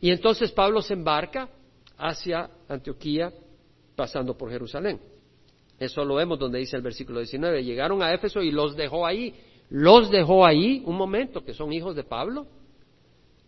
Y 0.00 0.10
entonces 0.10 0.52
Pablo 0.52 0.82
se 0.82 0.94
embarca 0.94 1.48
hacia 1.96 2.50
Antioquía, 2.68 3.32
pasando 3.96 4.36
por 4.36 4.50
Jerusalén. 4.50 5.00
Eso 5.78 6.04
lo 6.04 6.16
vemos 6.16 6.38
donde 6.38 6.58
dice 6.58 6.76
el 6.76 6.82
versículo 6.82 7.20
19. 7.20 7.64
Llegaron 7.64 8.02
a 8.02 8.12
Éfeso 8.12 8.42
y 8.42 8.50
los 8.50 8.76
dejó 8.76 9.06
ahí. 9.06 9.34
Los 9.76 10.08
dejó 10.08 10.46
ahí 10.46 10.84
un 10.86 10.96
momento, 10.96 11.44
que 11.44 11.52
son 11.52 11.72
hijos 11.72 11.96
de 11.96 12.04
Pablo. 12.04 12.46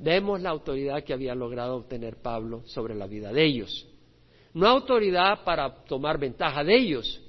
Vemos 0.01 0.43
la 0.43 0.51
autoridad 0.51 1.05
que 1.05 1.13
había 1.13 1.37
logrado 1.37 1.77
obtener 1.77 2.17
Pablo 2.17 2.63
sobre 2.65 2.97
la 2.97 3.07
vida 3.07 3.33
de 3.33 3.45
ellos. 3.45 3.87
No 4.53 4.67
autoridad 4.67 5.45
para 5.45 5.85
tomar 5.85 6.19
ventaja 6.19 6.65
de 6.65 6.77
ellos, 6.77 7.23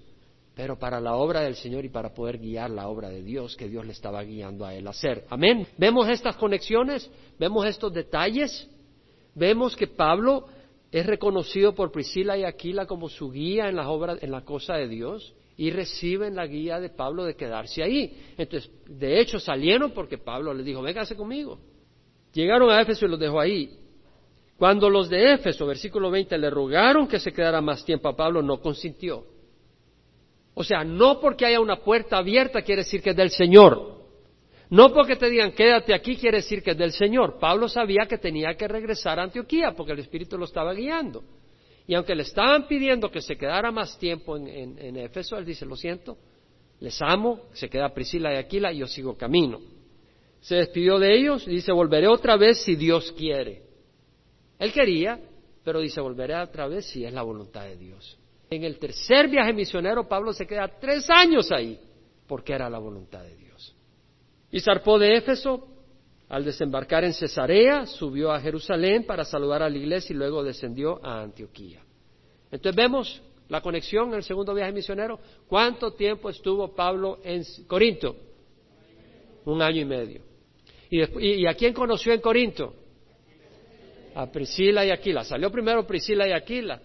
pero 0.55 0.79
para 0.79 0.99
la 0.99 1.13
obra 1.13 1.41
del 1.41 1.53
Señor 1.53 1.85
y 1.85 1.89
para 1.89 2.11
poder 2.11 2.39
guiar 2.39 2.71
la 2.71 2.87
obra 2.87 3.09
de 3.09 3.21
Dios 3.21 3.55
que 3.55 3.69
Dios 3.69 3.85
le 3.85 3.91
estaba 3.91 4.23
guiando 4.23 4.65
a 4.65 4.73
él 4.73 4.87
a 4.87 4.89
hacer. 4.89 5.25
Amén. 5.29 5.67
Vemos 5.77 6.09
estas 6.09 6.35
conexiones, 6.35 7.07
vemos 7.37 7.67
estos 7.67 7.93
detalles, 7.93 8.67
vemos 9.35 9.75
que 9.75 9.85
Pablo 9.85 10.47
es 10.91 11.05
reconocido 11.05 11.75
por 11.75 11.91
Priscila 11.91 12.35
y 12.35 12.45
Aquila 12.45 12.87
como 12.87 13.09
su 13.09 13.29
guía 13.29 13.69
en 13.69 13.75
las 13.75 13.85
obras, 13.85 14.17
en 14.23 14.31
la 14.31 14.41
cosa 14.41 14.73
de 14.73 14.87
Dios, 14.87 15.35
y 15.57 15.71
reciben 15.71 16.35
la 16.35 16.45
guía 16.45 16.79
de 16.79 16.89
Pablo 16.89 17.25
de 17.25 17.35
quedarse 17.35 17.81
ahí. 17.81 18.15
Entonces, 18.37 18.71
de 18.87 19.19
hecho, 19.19 19.39
salieron 19.39 19.91
porque 19.91 20.19
Pablo 20.19 20.53
les 20.53 20.63
dijo, 20.63 20.83
véngase 20.83 21.15
conmigo. 21.15 21.59
Llegaron 22.31 22.69
a 22.69 22.79
Éfeso 22.79 23.07
y 23.07 23.09
los 23.09 23.19
dejó 23.19 23.39
ahí. 23.39 23.71
Cuando 24.55 24.89
los 24.89 25.09
de 25.09 25.33
Éfeso, 25.33 25.65
versículo 25.65 26.11
20, 26.11 26.37
le 26.37 26.49
rogaron 26.51 27.07
que 27.07 27.19
se 27.19 27.33
quedara 27.33 27.59
más 27.59 27.83
tiempo 27.83 28.07
a 28.07 28.15
Pablo, 28.15 28.43
no 28.43 28.61
consintió. 28.61 29.25
O 30.53 30.63
sea, 30.63 30.83
no 30.83 31.19
porque 31.19 31.45
haya 31.45 31.59
una 31.59 31.77
puerta 31.77 32.17
abierta 32.17 32.61
quiere 32.61 32.83
decir 32.83 33.01
que 33.01 33.11
es 33.11 33.15
del 33.15 33.31
Señor. 33.31 33.97
No 34.69 34.91
porque 34.91 35.15
te 35.15 35.29
digan 35.29 35.53
quédate 35.53 35.93
aquí 35.93 36.17
quiere 36.17 36.37
decir 36.37 36.61
que 36.61 36.71
es 36.71 36.77
del 36.77 36.91
Señor. 36.91 37.39
Pablo 37.39 37.67
sabía 37.67 38.05
que 38.07 38.17
tenía 38.17 38.53
que 38.55 38.67
regresar 38.67 39.19
a 39.19 39.23
Antioquía 39.23 39.73
porque 39.75 39.93
el 39.93 39.99
Espíritu 39.99 40.37
lo 40.37 40.45
estaba 40.45 40.73
guiando. 40.73 41.23
Y 41.87 41.95
aunque 41.95 42.13
le 42.13 42.23
estaban 42.23 42.67
pidiendo 42.67 43.09
que 43.09 43.21
se 43.21 43.37
quedara 43.37 43.71
más 43.71 43.97
tiempo 43.97 44.35
en, 44.35 44.97
Éfeso, 44.97 45.37
él 45.37 45.45
dice, 45.45 45.65
lo 45.65 45.77
siento, 45.77 46.17
les 46.81 47.01
amo, 47.01 47.43
se 47.53 47.69
queda 47.69 47.93
Priscila 47.93 48.33
y 48.33 48.37
Aquila 48.37 48.73
y 48.73 48.79
yo 48.79 48.87
sigo 48.87 49.17
camino. 49.17 49.61
Se 50.41 50.55
despidió 50.55 50.99
de 50.99 51.17
ellos 51.17 51.47
y 51.47 51.51
dice, 51.51 51.71
volveré 51.71 52.07
otra 52.07 52.35
vez 52.35 52.61
si 52.63 52.75
Dios 52.75 53.13
quiere. 53.13 53.63
Él 54.59 54.73
quería, 54.73 55.17
pero 55.63 55.79
dice, 55.79 56.01
volveré 56.01 56.35
otra 56.35 56.67
vez 56.67 56.85
si 56.87 57.05
es 57.05 57.13
la 57.13 57.21
voluntad 57.21 57.63
de 57.63 57.77
Dios. 57.77 58.19
En 58.49 58.65
el 58.65 58.77
tercer 58.79 59.29
viaje 59.29 59.53
misionero, 59.53 60.07
Pablo 60.09 60.33
se 60.33 60.45
queda 60.45 60.67
tres 60.79 61.09
años 61.09 61.51
ahí, 61.53 61.79
porque 62.27 62.53
era 62.53 62.69
la 62.69 62.79
voluntad 62.79 63.23
de 63.23 63.35
Dios. 63.35 63.75
Y 64.51 64.59
zarpó 64.59 64.99
de 64.99 65.15
Éfeso, 65.15 65.67
al 66.29 66.43
desembarcar 66.43 67.05
en 67.05 67.13
Cesarea, 67.13 67.85
subió 67.85 68.31
a 68.31 68.39
Jerusalén 68.41 69.05
para 69.05 69.23
saludar 69.23 69.63
a 69.63 69.69
la 69.69 69.77
iglesia 69.77 70.13
y 70.13 70.17
luego 70.17 70.43
descendió 70.43 71.03
a 71.03 71.21
Antioquía. 71.21 71.81
Entonces 72.51 72.75
vemos 72.75 73.21
la 73.47 73.61
conexión 73.61 74.09
en 74.09 74.15
el 74.15 74.23
segundo 74.23 74.53
viaje 74.53 74.73
misionero. 74.73 75.19
¿Cuánto 75.47 75.93
tiempo 75.93 76.29
estuvo 76.29 76.73
Pablo 76.75 77.19
en 77.23 77.43
Corinto? 77.65 78.15
Un 79.45 79.61
año 79.61 79.81
y 79.81 79.85
medio. 79.85 80.21
¿Y, 80.89 81.45
a 81.45 81.53
quién 81.53 81.73
conoció 81.73 82.13
en 82.13 82.19
Corinto? 82.19 82.73
A 84.15 84.29
Priscila 84.29 84.85
y 84.85 84.89
Aquila. 84.89 85.23
Salió 85.23 85.49
primero 85.49 85.87
Priscila 85.87 86.27
y 86.27 86.31
Aquila, 86.31 86.81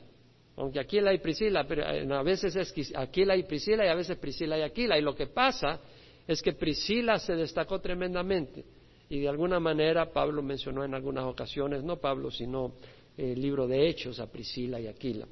aunque 0.57 0.79
Aquila 0.79 1.13
y 1.13 1.19
Priscila, 1.19 1.65
pero 1.67 1.83
eh, 1.83 2.07
a 2.13 2.23
veces 2.23 2.55
es 2.55 2.93
Aquila 2.95 3.37
y 3.37 3.45
Priscila 3.45 3.85
y 3.85 3.89
a 3.89 3.95
veces 3.95 4.17
Priscila 4.19 4.57
y 4.59 4.63
Aquila. 4.63 4.99
Y 4.99 5.03
lo 5.03 5.17
que 5.17 5.27
pasa 5.29 5.81
es 6.29 6.41
que 6.43 6.53
Priscila 6.53 7.19
se 7.19 7.35
destacó 7.35 7.81
tremendamente 7.81 8.65
y 9.13 9.21
de 9.21 9.29
alguna 9.29 9.61
manera 9.61 10.11
Pablo 10.11 10.43
mencionó 10.43 10.85
en 10.85 10.95
algunas 10.95 11.27
ocasiones, 11.27 11.85
no 11.85 11.99
Pablo, 11.99 12.31
sino 12.31 12.73
el 13.15 13.39
libro 13.39 13.69
de 13.69 13.87
Hechos 13.87 14.19
a 14.19 14.33
Priscila 14.33 14.81
y 14.81 14.87
Aquila. 14.87 15.27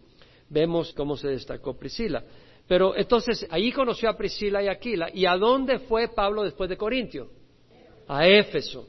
Vemos 0.50 0.92
cómo 0.92 1.16
se 1.16 1.28
destacó 1.28 1.78
Priscila. 1.78 2.22
Pero 2.68 2.94
entonces 2.94 3.46
ahí 3.48 3.72
conoció 3.72 4.10
a 4.10 4.18
Priscila 4.18 4.62
y 4.62 4.68
Aquila. 4.68 5.08
¿Y 5.14 5.24
a 5.24 5.34
dónde 5.34 5.78
fue 5.78 6.08
Pablo 6.08 6.42
después 6.42 6.68
de 6.68 6.76
Corintio? 6.76 7.30
A 8.06 8.28
Éfeso. 8.28 8.86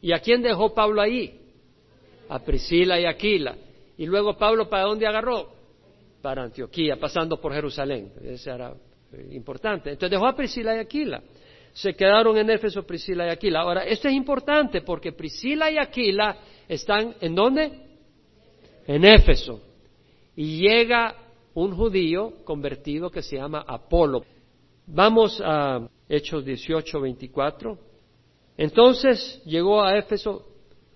¿Y 0.00 0.14
a 0.14 0.20
quién 0.20 0.40
dejó 0.40 0.72
Pablo 0.72 1.02
ahí? 1.02 1.42
A 2.30 2.38
Priscila 2.38 2.98
y 2.98 3.04
Aquila. 3.04 3.54
Y 3.98 4.06
luego 4.06 4.38
Pablo, 4.38 4.70
¿para 4.70 4.84
dónde 4.84 5.06
agarró? 5.06 5.50
Para 6.22 6.44
Antioquía, 6.44 6.96
pasando 6.96 7.38
por 7.38 7.52
Jerusalén. 7.52 8.10
Ese 8.22 8.50
era 8.50 8.74
importante. 9.32 9.90
Entonces 9.90 10.12
dejó 10.12 10.26
a 10.26 10.34
Priscila 10.34 10.74
y 10.76 10.78
Aquila. 10.78 11.22
Se 11.74 11.94
quedaron 11.94 12.38
en 12.38 12.48
Éfeso 12.48 12.84
Priscila 12.86 13.26
y 13.26 13.30
Aquila. 13.30 13.60
Ahora, 13.60 13.84
esto 13.84 14.08
es 14.08 14.14
importante 14.14 14.80
porque 14.80 15.12
Priscila 15.12 15.70
y 15.70 15.76
Aquila 15.76 16.38
están 16.68 17.16
en 17.20 17.34
dónde? 17.34 17.70
En 18.86 19.04
Éfeso. 19.04 19.60
Y 20.36 20.58
llega 20.58 21.16
un 21.52 21.76
judío 21.76 22.44
convertido 22.44 23.10
que 23.10 23.22
se 23.22 23.36
llama 23.36 23.64
Apolo. 23.66 24.24
Vamos 24.86 25.42
a 25.44 25.86
Hechos 26.08 26.44
18, 26.44 27.00
24. 27.00 27.78
Entonces 28.56 29.42
llegó 29.44 29.82
a 29.82 29.98
Éfeso 29.98 30.46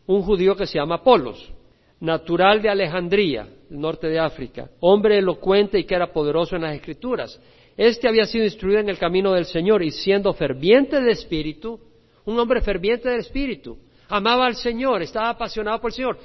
un 0.07 0.23
judío 0.23 0.57
que 0.57 0.67
se 0.67 0.79
llama 0.79 0.97
Apolos, 0.97 1.53
natural 2.01 2.63
de 2.63 2.69
Alejandría, 2.69 3.49
norte 3.71 4.07
de 4.07 4.21
África, 4.21 4.71
hombre 4.81 5.19
elocuente 5.19 5.79
y 5.79 5.85
que 5.85 5.97
era 5.97 6.13
poderoso 6.13 6.55
en 6.55 6.63
las 6.63 6.77
escrituras. 6.77 7.41
Este 7.79 8.09
había 8.09 8.27
sido 8.27 8.45
instruido 8.45 8.81
en 8.81 8.89
el 8.89 8.99
camino 8.99 9.33
del 9.33 9.45
Señor 9.45 9.85
y 9.85 9.93
siendo 9.93 10.33
ferviente 10.33 11.01
de 11.01 11.13
espíritu, 11.13 11.79
un 12.25 12.37
hombre 12.37 12.61
ferviente 12.61 13.09
del 13.09 13.21
espíritu, 13.21 13.79
amaba 14.09 14.47
al 14.47 14.57
Señor, 14.57 15.01
estaba 15.01 15.31
apasionado 15.31 15.81
por 15.81 15.93
el 15.93 15.95
Señor, 15.95 16.19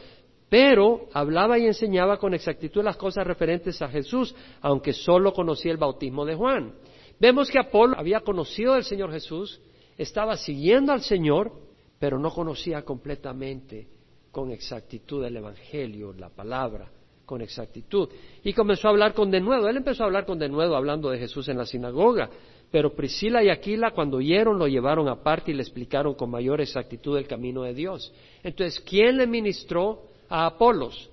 pero 0.49 1.09
hablaba 1.13 1.59
y 1.59 1.67
enseñaba 1.67 2.17
con 2.17 2.33
exactitud 2.33 2.83
las 2.83 2.97
cosas 2.97 3.27
referentes 3.27 3.79
a 3.83 3.87
Jesús, 3.87 4.33
aunque 4.61 4.93
solo 4.93 5.31
conocía 5.31 5.71
el 5.71 5.77
bautismo 5.77 6.25
de 6.25 6.33
Juan. 6.33 6.73
Vemos 7.19 7.51
que 7.51 7.59
Apolo 7.59 7.99
había 7.99 8.21
conocido 8.21 8.73
al 8.73 8.83
Señor 8.83 9.11
Jesús, 9.11 9.61
estaba 9.95 10.37
siguiendo 10.37 10.91
al 10.91 11.01
Señor, 11.01 11.51
pero 11.99 12.17
no 12.17 12.31
conocía 12.31 12.81
completamente 12.81 13.87
con 14.31 14.49
exactitud 14.49 15.23
el 15.23 15.37
Evangelio, 15.37 16.13
la 16.13 16.29
palabra 16.29 16.89
con 17.33 17.41
exactitud. 17.41 18.09
Y 18.43 18.53
comenzó 18.53 18.87
a 18.87 18.91
hablar 18.91 19.15
con 19.15 19.31
denuedo. 19.31 19.67
Él 19.67 19.77
empezó 19.77 20.03
a 20.03 20.05
hablar 20.05 20.23
con 20.23 20.37
denuedo 20.37 20.75
hablando 20.75 21.09
de 21.09 21.17
Jesús 21.17 21.49
en 21.49 21.57
la 21.57 21.65
sinagoga. 21.65 22.29
Pero 22.69 22.93
Priscila 22.93 23.43
y 23.43 23.49
Aquila 23.49 23.89
cuando 23.89 24.17
oyeron 24.17 24.59
lo 24.59 24.67
llevaron 24.67 25.07
aparte 25.07 25.49
y 25.49 25.55
le 25.55 25.63
explicaron 25.63 26.13
con 26.13 26.29
mayor 26.29 26.61
exactitud 26.61 27.17
el 27.17 27.25
camino 27.25 27.63
de 27.63 27.73
Dios. 27.73 28.13
Entonces, 28.43 28.79
¿quién 28.81 29.17
le 29.17 29.25
ministró 29.25 30.03
a 30.29 30.45
Apolos? 30.45 31.09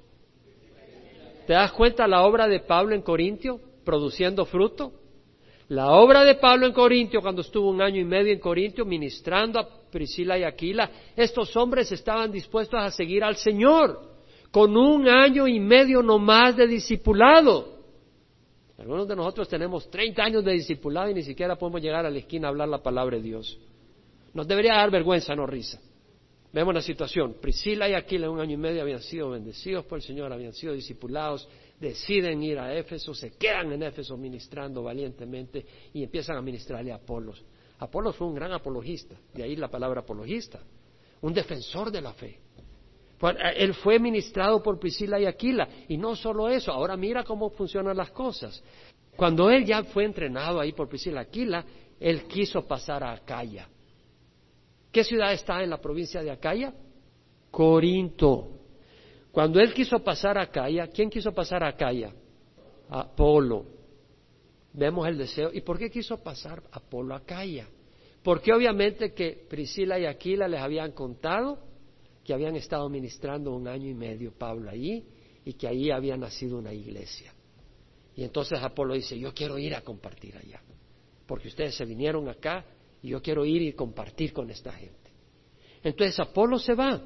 ¿Te 1.47 1.55
das 1.55 1.73
cuenta 1.73 2.07
la 2.07 2.23
obra 2.23 2.47
de 2.47 2.61
Pablo 2.61 2.95
en 2.95 3.01
Corintio 3.01 3.59
produciendo 3.83 4.45
fruto? 4.45 4.93
La 5.69 5.93
obra 5.93 6.23
de 6.23 6.35
Pablo 6.35 6.67
en 6.67 6.75
Corintio, 6.75 7.23
cuando 7.23 7.41
estuvo 7.41 7.71
un 7.71 7.81
año 7.81 7.99
y 7.99 8.05
medio 8.05 8.31
en 8.31 8.41
Corintio 8.41 8.85
ministrando 8.85 9.59
a 9.59 9.67
Priscila 9.91 10.37
y 10.37 10.43
Aquila, 10.43 10.91
estos 11.17 11.57
hombres 11.57 11.91
estaban 11.93 12.31
dispuestos 12.31 12.79
a 12.79 12.91
seguir 12.91 13.25
al 13.25 13.37
Señor 13.37 14.11
con 14.51 14.77
un 14.77 15.09
año 15.09 15.47
y 15.47 15.61
medio 15.61 16.03
no 16.03 16.19
más 16.19 16.57
de 16.57 16.67
discipulado. 16.67 17.79
Algunos 18.79 19.07
de 19.07 19.15
nosotros 19.15 19.49
tenemos 19.49 19.91
30 19.91 20.23
años 20.23 20.45
de 20.45 20.53
discipulado 20.53 21.11
y 21.11 21.15
ni 21.15 21.23
siquiera 21.23 21.57
podemos 21.57 21.83
llegar 21.83 22.07
a 22.07 22.11
la 22.11 22.19
esquina 22.19 22.49
a 22.49 22.51
hablar 22.51 22.69
la 22.69 22.83
palabra 22.83 23.17
de 23.17 23.23
Dios. 23.23 23.59
Nos 24.33 24.49
debería 24.49 24.75
dar 24.75 24.91
vergüenza, 24.91 25.35
no 25.35 25.47
risa. 25.47 25.81
Vemos 26.53 26.75
la 26.75 26.81
situación. 26.81 27.37
Priscila 27.41 27.89
y 27.89 27.95
Aquila 27.95 28.27
en 28.27 28.33
un 28.33 28.41
año 28.41 28.55
y 28.55 28.57
medio 28.57 28.83
habían 28.83 29.03
sido 29.03 29.31
bendecidos 29.31 29.85
por 29.85 29.99
el 29.99 30.03
Señor, 30.03 30.33
habían 30.33 30.53
sido 30.53 30.73
discipulados, 30.73 31.49
deciden 31.79 32.43
ir 32.43 32.59
a 32.59 32.75
Éfeso, 32.75 33.15
se 33.15 33.37
quedan 33.37 33.73
en 33.73 33.83
Éfeso 33.83 34.17
ministrando 34.17 34.83
valientemente 34.83 35.65
y 35.93 36.03
empiezan 36.03 36.37
a 36.37 36.43
ministrarle 36.43 36.91
a 36.91 36.97
Apolos. 36.97 37.45
Apolo 37.79 38.13
fue 38.13 38.27
un 38.27 38.35
gran 38.35 38.53
apologista, 38.53 39.15
de 39.33 39.43
ahí 39.43 39.57
la 39.57 39.69
palabra 39.69 40.01
apologista, 40.01 40.61
un 41.23 41.33
defensor 41.33 41.91
de 41.91 42.03
la 42.03 42.13
fe. 42.13 42.39
Eh, 43.23 43.35
él 43.57 43.75
fue 43.75 43.99
ministrado 43.99 44.63
por 44.63 44.79
Priscila 44.79 45.21
y 45.21 45.27
Aquila, 45.27 45.69
y 45.89 45.97
no 45.97 46.17
solo 46.17 46.49
eso, 46.49 46.73
ahora 46.73 46.97
mira 46.97 47.25
cómo 47.25 47.51
funcionan 47.51 47.97
las 47.97 48.11
cosas. 48.11 48.63
Cuando 49.17 49.51
él 49.51 49.65
ya 49.65 49.85
fue 49.85 50.05
entrenado 50.05 50.61
ahí 50.61 50.73
por 50.73 50.89
Priscila 50.89 51.21
y 51.21 51.27
Aquila, 51.27 51.65
él 51.99 52.25
quiso 52.25 52.67
pasar 52.67 53.05
a 53.05 53.13
Acaya. 53.13 53.69
¿Qué 54.91 55.05
ciudad 55.05 55.33
está 55.33 55.63
en 55.63 55.71
la 55.71 55.81
provincia 55.81 56.23
de 56.23 56.31
Acaya? 56.31 56.73
Corinto. 57.51 58.49
Cuando 59.31 59.61
él 59.61 59.73
quiso 59.75 59.99
pasar 60.01 60.39
a 60.39 60.43
Acaya, 60.43 60.89
¿quién 60.89 61.11
quiso 61.11 61.33
pasar 61.33 61.63
a 61.63 61.69
Acaya? 61.69 62.13
Apolo. 62.89 63.67
Vemos 64.73 65.07
el 65.07 65.19
deseo. 65.19 65.51
¿Y 65.53 65.61
por 65.61 65.79
qué 65.79 65.91
quiso 65.91 66.23
pasar 66.23 66.63
Apolo 66.73 67.15
a 67.15 67.19
Acaya? 67.19 67.69
Porque 68.23 68.53
obviamente 68.53 69.13
que 69.13 69.47
Priscila 69.49 69.99
y 69.99 70.07
Aquila 70.07 70.49
les 70.49 70.61
habían 70.61 70.93
contado 70.93 71.70
que 72.31 72.35
habían 72.35 72.55
estado 72.55 72.89
ministrando 72.89 73.51
un 73.51 73.67
año 73.67 73.89
y 73.89 73.95
medio 73.95 74.31
Pablo 74.31 74.71
allí 74.71 75.03
y 75.45 75.55
que 75.55 75.67
allí 75.67 75.91
había 75.91 76.17
nacido 76.17 76.59
una 76.59 76.73
iglesia. 76.73 77.35
Y 78.15 78.23
entonces 78.23 78.63
Apolo 78.63 78.95
dice, 78.95 79.19
yo 79.19 79.35
quiero 79.35 79.59
ir 79.59 79.75
a 79.75 79.81
compartir 79.81 80.37
allá, 80.37 80.63
porque 81.27 81.49
ustedes 81.49 81.75
se 81.75 81.85
vinieron 81.85 82.29
acá 82.29 82.65
y 83.03 83.09
yo 83.09 83.21
quiero 83.21 83.45
ir 83.45 83.63
y 83.63 83.73
compartir 83.73 84.33
con 84.33 84.49
esta 84.49 84.71
gente. 84.71 85.11
Entonces 85.83 86.21
Apolo 86.21 86.61
se 86.61 86.75
va 86.75 87.03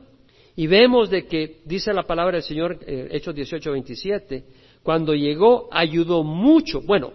y 0.56 0.66
vemos 0.66 1.08
de 1.08 1.24
que, 1.24 1.62
dice 1.64 1.94
la 1.94 2.02
palabra 2.02 2.32
del 2.36 2.42
Señor, 2.42 2.78
eh, 2.86 3.08
Hechos 3.12 3.34
18, 3.34 3.72
27, 3.72 4.44
cuando 4.82 5.14
llegó 5.14 5.70
ayudó 5.72 6.22
mucho. 6.22 6.82
Bueno, 6.82 7.14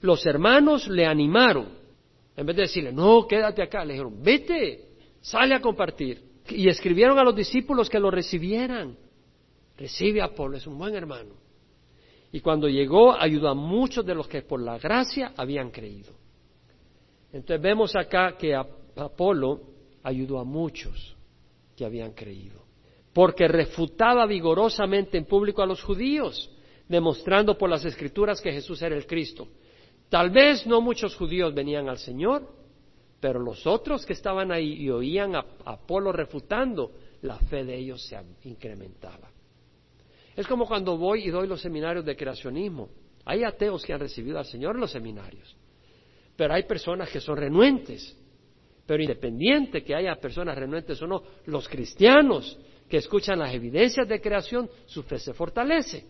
los 0.00 0.24
hermanos 0.24 0.88
le 0.88 1.04
animaron. 1.04 1.68
En 2.34 2.46
vez 2.46 2.56
de 2.56 2.62
decirle, 2.62 2.94
no, 2.94 3.26
quédate 3.28 3.62
acá, 3.62 3.84
le 3.84 3.92
dijeron, 3.92 4.22
vete, 4.22 4.86
sale 5.20 5.54
a 5.54 5.60
compartir. 5.60 6.31
Y 6.48 6.68
escribieron 6.68 7.18
a 7.18 7.24
los 7.24 7.34
discípulos 7.34 7.88
que 7.88 8.00
lo 8.00 8.10
recibieran. 8.10 8.96
Recibe 9.76 10.20
a 10.20 10.26
Apolo, 10.26 10.56
es 10.56 10.66
un 10.66 10.78
buen 10.78 10.94
hermano. 10.94 11.34
Y 12.32 12.40
cuando 12.40 12.68
llegó, 12.68 13.12
ayudó 13.12 13.48
a 13.48 13.54
muchos 13.54 14.04
de 14.04 14.14
los 14.14 14.26
que 14.26 14.42
por 14.42 14.60
la 14.60 14.78
gracia 14.78 15.32
habían 15.36 15.70
creído. 15.70 16.12
Entonces 17.32 17.60
vemos 17.62 17.94
acá 17.96 18.36
que 18.36 18.54
Apolo 18.54 19.60
ayudó 20.02 20.38
a 20.38 20.44
muchos 20.44 21.16
que 21.76 21.84
habían 21.84 22.12
creído 22.12 22.62
porque 23.12 23.46
refutaba 23.46 24.26
vigorosamente 24.26 25.18
en 25.18 25.24
público 25.24 25.62
a 25.62 25.66
los 25.66 25.82
judíos, 25.82 26.50
demostrando 26.88 27.56
por 27.56 27.68
las 27.68 27.84
escrituras 27.84 28.40
que 28.40 28.52
Jesús 28.52 28.80
era 28.82 28.96
el 28.96 29.06
Cristo. 29.06 29.48
Tal 30.08 30.30
vez 30.30 30.66
no 30.66 30.80
muchos 30.80 31.14
judíos 31.16 31.54
venían 31.54 31.88
al 31.88 31.98
Señor, 31.98 32.48
pero 33.22 33.38
los 33.38 33.68
otros 33.68 34.04
que 34.04 34.14
estaban 34.14 34.50
ahí 34.50 34.72
y 34.82 34.90
oían 34.90 35.36
a 35.36 35.46
Apolo 35.64 36.10
refutando, 36.10 36.90
la 37.20 37.38
fe 37.38 37.62
de 37.64 37.76
ellos 37.76 38.04
se 38.04 38.20
incrementaba. 38.48 39.30
Es 40.34 40.44
como 40.48 40.66
cuando 40.66 40.96
voy 40.96 41.28
y 41.28 41.30
doy 41.30 41.46
los 41.46 41.60
seminarios 41.60 42.04
de 42.04 42.16
creacionismo. 42.16 42.88
Hay 43.24 43.44
ateos 43.44 43.84
que 43.84 43.92
han 43.92 44.00
recibido 44.00 44.40
al 44.40 44.46
Señor 44.46 44.74
en 44.74 44.80
los 44.80 44.90
seminarios, 44.90 45.56
pero 46.34 46.52
hay 46.52 46.64
personas 46.64 47.10
que 47.10 47.20
son 47.20 47.36
renuentes. 47.36 48.18
Pero 48.84 49.00
independiente 49.00 49.84
que 49.84 49.94
haya 49.94 50.16
personas 50.16 50.58
renuentes 50.58 51.00
o 51.00 51.06
no, 51.06 51.22
los 51.46 51.68
cristianos 51.68 52.58
que 52.88 52.96
escuchan 52.96 53.38
las 53.38 53.54
evidencias 53.54 54.08
de 54.08 54.20
creación, 54.20 54.68
su 54.86 55.04
fe 55.04 55.20
se 55.20 55.32
fortalece. 55.32 56.04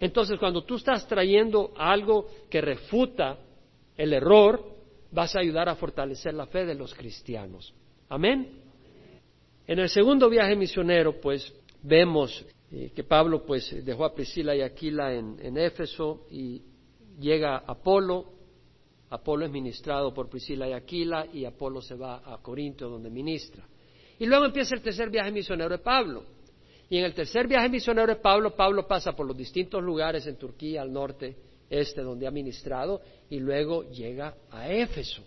Entonces, 0.00 0.38
cuando 0.38 0.64
tú 0.64 0.76
estás 0.76 1.06
trayendo 1.06 1.74
algo 1.76 2.26
que 2.48 2.62
refuta 2.62 3.38
el 3.98 4.14
error, 4.14 4.73
vas 5.14 5.36
a 5.36 5.40
ayudar 5.40 5.68
a 5.68 5.76
fortalecer 5.76 6.34
la 6.34 6.46
fe 6.46 6.66
de 6.66 6.74
los 6.74 6.92
cristianos. 6.92 7.72
Amén. 8.08 8.60
En 9.66 9.78
el 9.78 9.88
segundo 9.88 10.28
viaje 10.28 10.56
misionero, 10.56 11.20
pues, 11.20 11.54
vemos 11.82 12.44
eh, 12.72 12.90
que 12.94 13.04
Pablo, 13.04 13.46
pues, 13.46 13.84
dejó 13.84 14.04
a 14.04 14.14
Priscila 14.14 14.56
y 14.56 14.60
Aquila 14.60 15.14
en, 15.14 15.56
Éfeso 15.56 16.26
y 16.30 16.60
llega 17.20 17.58
Apolo. 17.58 18.32
Apolo 19.10 19.46
es 19.46 19.52
ministrado 19.52 20.12
por 20.12 20.28
Priscila 20.28 20.68
y 20.68 20.72
Aquila 20.72 21.26
y 21.32 21.44
Apolo 21.44 21.80
se 21.80 21.94
va 21.94 22.20
a 22.24 22.42
Corinto 22.42 22.88
donde 22.88 23.08
ministra. 23.08 23.64
Y 24.18 24.26
luego 24.26 24.44
empieza 24.46 24.74
el 24.74 24.82
tercer 24.82 25.10
viaje 25.10 25.30
misionero 25.30 25.70
de 25.70 25.78
Pablo. 25.78 26.24
Y 26.90 26.98
en 26.98 27.04
el 27.04 27.14
tercer 27.14 27.46
viaje 27.46 27.68
misionero 27.68 28.08
de 28.08 28.16
Pablo, 28.16 28.54
Pablo 28.54 28.86
pasa 28.86 29.12
por 29.12 29.26
los 29.26 29.36
distintos 29.36 29.82
lugares 29.82 30.26
en 30.26 30.36
Turquía, 30.36 30.82
al 30.82 30.92
norte, 30.92 31.36
este, 31.80 32.02
donde 32.02 32.26
ha 32.26 32.30
ministrado, 32.30 33.00
y 33.28 33.38
luego 33.38 33.84
llega 33.90 34.34
a 34.50 34.70
Éfeso. 34.70 35.22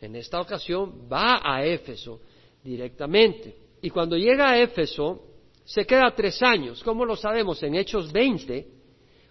En 0.00 0.16
esta 0.16 0.40
ocasión 0.40 1.08
va 1.12 1.40
a 1.42 1.64
Éfeso 1.64 2.20
directamente. 2.62 3.56
Y 3.82 3.90
cuando 3.90 4.16
llega 4.16 4.50
a 4.50 4.58
Éfeso, 4.58 5.22
se 5.64 5.84
queda 5.84 6.14
tres 6.14 6.42
años. 6.42 6.82
¿Cómo 6.82 7.04
lo 7.04 7.16
sabemos? 7.16 7.62
En 7.62 7.74
Hechos 7.74 8.12
20, 8.12 8.66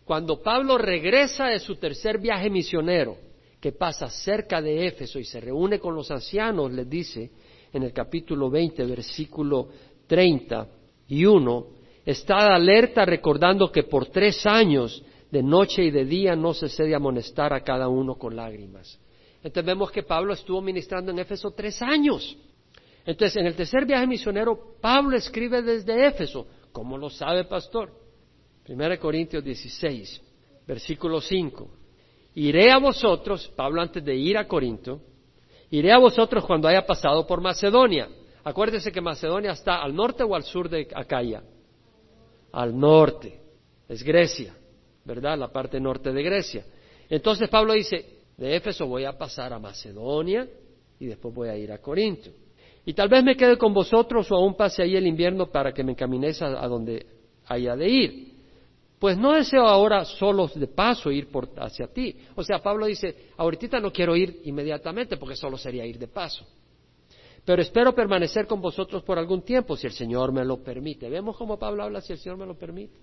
cuando 0.06 0.42
Pablo 0.42 0.78
regresa 0.78 1.48
de 1.48 1.60
su 1.60 1.76
tercer 1.76 2.20
viaje 2.20 2.50
misionero, 2.50 3.18
que 3.60 3.72
pasa 3.72 4.10
cerca 4.10 4.62
de 4.62 4.88
Éfeso 4.88 5.20
y 5.20 5.24
se 5.24 5.40
reúne 5.40 5.80
con 5.80 5.94
los 5.94 6.10
ancianos, 6.10 6.72
les 6.72 6.90
dice, 6.90 7.32
en 7.72 7.84
el 7.84 7.94
capítulo 7.94 8.50
20, 8.50 8.86
versículo 8.86 9.70
30 10.08 10.68
y 11.08 11.26
1, 11.26 11.68
está 12.06 12.56
alerta 12.56 13.06
recordando 13.06 13.72
que 13.72 13.84
por 13.84 14.08
tres 14.08 14.46
años, 14.46 15.04
de 15.32 15.42
noche 15.42 15.84
y 15.84 15.92
de 15.92 16.06
día, 16.06 16.36
no 16.36 16.54
cede 16.54 16.94
a 16.94 16.98
amonestar 16.98 17.54
a 17.54 17.64
cada 17.64 17.88
uno 17.88 18.16
con 18.16 18.36
lágrimas. 18.36 19.00
Entonces 19.38 19.66
vemos 19.66 19.92
que 19.92 20.04
Pablo 20.04 20.34
estuvo 20.34 20.62
ministrando 20.62 21.12
en 21.12 21.20
Éfeso 21.20 21.52
tres 21.52 21.82
años. 21.82 22.38
Entonces, 23.06 23.38
en 23.38 23.48
el 23.48 23.56
tercer 23.56 23.86
viaje 23.86 24.06
misionero, 24.06 24.76
Pablo 24.80 25.18
escribe 25.18 25.62
desde 25.62 26.06
Éfeso. 26.06 26.46
¿Cómo 26.72 26.98
lo 26.98 27.10
sabe, 27.10 27.46
pastor? 27.46 27.92
1 28.68 29.00
Corintios 29.00 29.44
16, 29.44 30.22
versículo 30.68 31.20
5. 31.20 31.70
Iré 32.36 32.72
a 32.72 32.78
vosotros, 32.78 33.52
Pablo 33.56 33.82
antes 33.82 34.04
de 34.06 34.16
ir 34.16 34.38
a 34.38 34.48
Corinto, 34.48 35.02
Iré 35.72 35.94
a 35.94 35.98
vosotros 35.98 36.46
cuando 36.46 36.68
haya 36.68 36.86
pasado 36.86 37.26
por 37.26 37.40
Macedonia. 37.40 38.10
Acuérdese 38.44 38.92
que 38.92 39.00
Macedonia 39.00 39.52
está 39.52 39.82
al 39.82 39.96
norte 39.96 40.22
o 40.22 40.36
al 40.36 40.44
sur 40.44 40.68
de 40.68 40.86
Acaya. 40.94 41.44
Al 42.52 42.78
norte. 42.78 43.40
Es 43.88 44.04
Grecia, 44.04 44.54
¿verdad? 45.06 45.38
La 45.38 45.50
parte 45.50 45.80
norte 45.80 46.12
de 46.12 46.24
Grecia. 46.24 46.66
Entonces 47.10 47.50
Pablo 47.50 47.74
dice, 47.74 48.22
de 48.38 48.56
Éfeso 48.56 48.88
voy 48.88 49.06
a 49.06 49.18
pasar 49.18 49.54
a 49.54 49.60
Macedonia 49.60 50.48
y 51.00 51.06
después 51.06 51.34
voy 51.34 51.50
a 51.50 51.58
ir 51.58 51.72
a 51.72 51.80
Corinto. 51.80 52.30
Y 52.86 52.94
tal 52.94 53.10
vez 53.10 53.24
me 53.24 53.36
quede 53.36 53.58
con 53.58 53.74
vosotros 53.74 54.32
o 54.32 54.36
aún 54.36 54.56
pase 54.56 54.82
ahí 54.82 54.96
el 54.96 55.06
invierno 55.06 55.48
para 55.48 55.72
que 55.72 55.84
me 55.84 55.92
encaminéis 55.92 56.42
a, 56.42 56.68
donde 56.68 57.06
haya 57.48 57.76
de 57.76 57.90
ir 57.90 58.32
pues 59.02 59.18
no 59.18 59.34
deseo 59.34 59.66
ahora 59.66 60.06
solo 60.06 60.48
de 60.54 60.68
paso 60.68 61.10
ir 61.12 61.32
por, 61.32 61.50
hacia 61.58 61.88
ti. 61.88 62.16
O 62.36 62.44
sea, 62.44 62.60
Pablo 62.60 62.86
dice, 62.86 63.32
ahorita 63.36 63.80
no 63.80 63.92
quiero 63.92 64.16
ir 64.16 64.42
inmediatamente 64.44 65.18
porque 65.18 65.36
solo 65.36 65.58
sería 65.58 65.84
ir 65.88 65.98
de 65.98 66.08
paso. 66.08 66.46
Pero 67.44 67.64
espero 67.64 67.96
permanecer 67.96 68.46
con 68.46 68.62
vosotros 68.62 69.02
por 69.02 69.18
algún 69.18 69.42
tiempo, 69.42 69.76
si 69.76 69.88
el 69.88 69.94
Señor 69.94 70.32
me 70.32 70.46
lo 70.46 70.62
permite. 70.62 71.10
Vemos 71.10 71.36
cómo 71.36 71.58
Pablo 71.58 71.82
habla, 71.82 72.00
si 72.00 72.14
el 72.14 72.20
Señor 72.20 72.38
me 72.38 72.46
lo 72.46 72.56
permite. 72.56 72.94